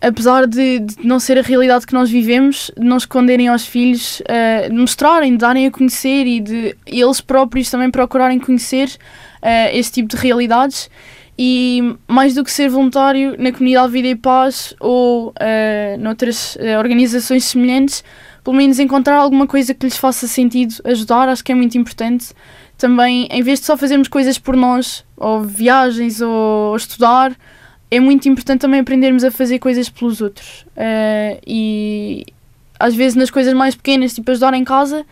[0.00, 4.72] apesar de, de não ser a realidade que nós vivemos, não esconderem aos filhos, uh,
[4.72, 10.22] mostrarem, darem a conhecer e de eles próprios também procurarem conhecer uh, este tipo de
[10.22, 10.90] realidades
[11.38, 17.44] e mais do que ser voluntário na comunidade Vida e Paz ou uh, noutras organizações
[17.44, 18.02] semelhantes,
[18.42, 22.28] pelo menos encontrar alguma coisa que lhes faça sentido ajudar, acho que é muito importante.
[22.78, 27.34] Também, em vez de só fazermos coisas por nós, ou viagens, ou, ou estudar,
[27.90, 30.66] é muito importante também aprendermos a fazer coisas pelos outros.
[30.76, 32.26] Uh, e
[32.78, 35.04] às vezes nas coisas mais pequenas, tipo ajudar em casa,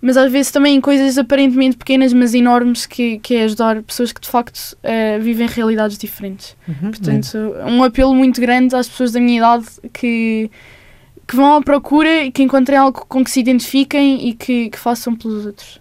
[0.00, 4.12] mas às vezes também em coisas aparentemente pequenas, mas enormes, que, que é ajudar pessoas
[4.12, 6.56] que de facto uh, vivem realidades diferentes.
[6.66, 7.64] Uhum, Portanto, é.
[7.66, 10.50] um apelo muito grande às pessoas da minha idade que,
[11.26, 14.78] que vão à procura e que encontrem algo com que se identifiquem e que, que
[14.78, 15.79] façam pelos outros.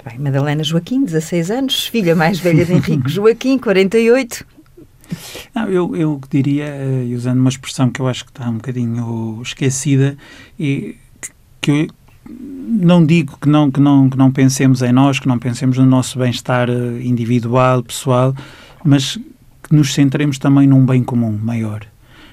[0.00, 0.18] Muito bem.
[0.18, 4.46] Madalena Joaquim, 16 anos, filha mais velha de Henrique Joaquim, 48.
[5.54, 9.40] Não, eu, eu diria, eh, usando uma expressão que eu acho que está um bocadinho
[9.42, 10.16] esquecida,
[10.58, 10.96] e
[11.60, 11.88] que eu,
[12.28, 15.84] não digo que não, que, não, que não pensemos em nós, que não pensemos no
[15.84, 18.34] nosso bem-estar eh, individual, pessoal,
[18.84, 19.16] mas
[19.62, 21.89] que nos centremos também num bem comum maior.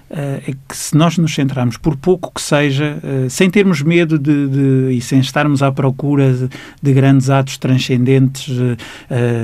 [0.10, 4.18] Uh, é que se nós nos centrarmos, por pouco que seja, uh, sem termos medo
[4.18, 6.50] de, de, e sem estarmos à procura de,
[6.82, 8.58] de grandes atos transcendentes,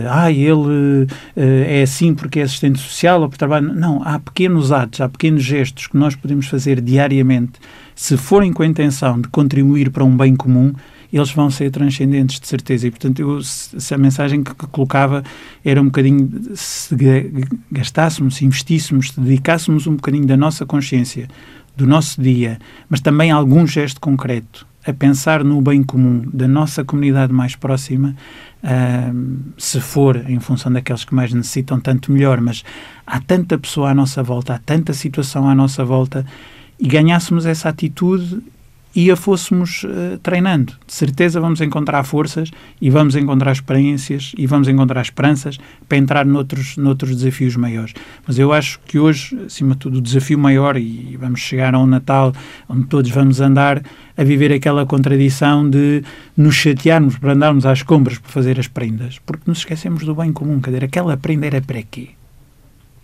[0.09, 3.73] ah, ele é assim porque é assistente social ou por trabalho.
[3.73, 7.59] Não, há pequenos atos, há pequenos gestos que nós podemos fazer diariamente
[7.95, 10.73] se forem com a intenção de contribuir para um bem comum,
[11.13, 12.87] eles vão ser transcendentes, de certeza.
[12.87, 15.23] E, portanto, eu, se a mensagem que, que, colocava
[15.63, 16.95] era um bocadinho, se
[17.71, 21.27] gastássemos, se investíssemos, se dedicássemos um bocadinho da nossa consciência,
[21.77, 22.57] do nosso dia,
[22.89, 28.15] mas também algum gesto concreto, a pensar no bem comum da nossa comunidade mais próxima,
[28.63, 32.63] uh, se for em função daqueles que mais necessitam, tanto melhor, mas
[33.05, 36.25] há tanta pessoa à nossa volta, há tanta situação à nossa volta
[36.79, 38.41] e ganhássemos essa atitude
[38.95, 40.73] e a fôssemos uh, treinando.
[40.85, 46.25] De certeza vamos encontrar forças e vamos encontrar experiências e vamos encontrar esperanças para entrar
[46.25, 47.93] noutros, noutros desafios maiores.
[48.27, 51.79] Mas eu acho que hoje, acima de tudo, o desafio maior, e vamos chegar a
[51.79, 52.33] um Natal
[52.69, 53.81] onde todos vamos andar
[54.15, 56.03] a viver aquela contradição de
[56.37, 60.31] nos chatearmos para andarmos às compras para fazer as prendas, porque nos esquecemos do bem
[60.31, 60.59] comum.
[60.59, 62.09] Dizer, aquela prenda era para quê?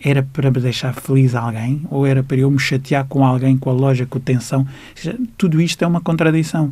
[0.02, 3.70] Era para me deixar feliz alguém ou era para eu me chatear com alguém, com
[3.70, 4.66] a loja, com a tensão?
[5.36, 6.70] Tudo isto é uma contradição.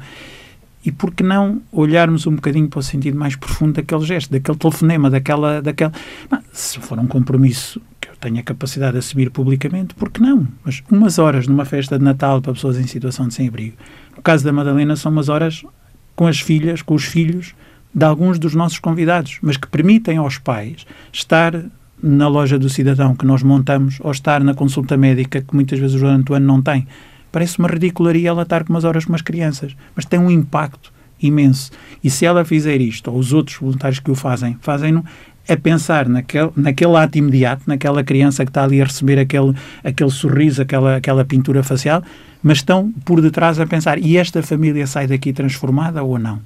[0.85, 4.57] E por que não olharmos um bocadinho para o sentido mais profundo daquele gesto, daquele
[4.57, 5.61] telefonema, daquela.
[5.61, 5.93] daquela...
[6.53, 10.47] se for um compromisso que eu tenha capacidade de assumir publicamente, por que não?
[10.65, 13.77] Mas umas horas numa festa de Natal para pessoas em situação de sem-abrigo.
[14.17, 15.65] No caso da Madalena, são umas horas
[16.17, 17.55] com as filhas, com os filhos
[17.95, 21.65] de alguns dos nossos convidados, mas que permitem aos pais estar
[22.03, 26.01] na loja do cidadão que nós montamos ou estar na consulta médica que muitas vezes
[26.01, 26.87] durante o ano não tem.
[27.31, 30.93] Parece uma ridicularia ela estar com umas horas com as crianças, mas tem um impacto
[31.21, 31.71] imenso.
[32.03, 35.05] E se ela fizer isto, ou os outros voluntários que o fazem, fazem-no
[35.49, 40.11] a pensar naquele, naquele ato imediato, naquela criança que está ali a receber aquele, aquele
[40.11, 42.03] sorriso, aquela, aquela pintura facial,
[42.43, 46.41] mas estão por detrás a pensar, e esta família sai daqui transformada ou não?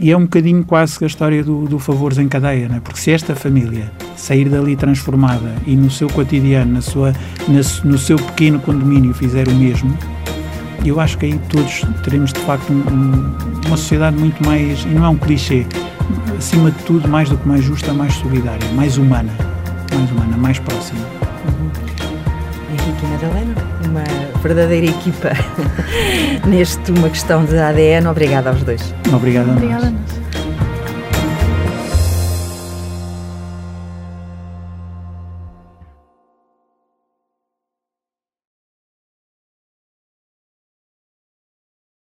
[0.00, 2.80] E é um bocadinho quase a história do, do favores em cadeia, não é?
[2.80, 7.12] porque se esta família sair dali transformada e no seu cotidiano, na sua,
[7.48, 9.96] na, no seu pequeno condomínio fizer o mesmo,
[10.84, 14.88] eu acho que aí todos teremos de facto um, um, uma sociedade muito mais, e
[14.88, 15.66] não é um clichê,
[16.38, 19.32] acima de tudo, mais do que mais justa, mais solidária, mais humana,
[19.92, 21.00] mais humana, mais próxima.
[22.84, 22.90] Uhum.
[22.90, 23.54] Henrique e Madalena,
[23.88, 25.30] uma verdadeira equipa
[26.46, 28.06] neste Uma Questão de ADN.
[28.08, 28.94] Obrigada aos dois.
[29.12, 30.23] Obrigada Obrigada a nós.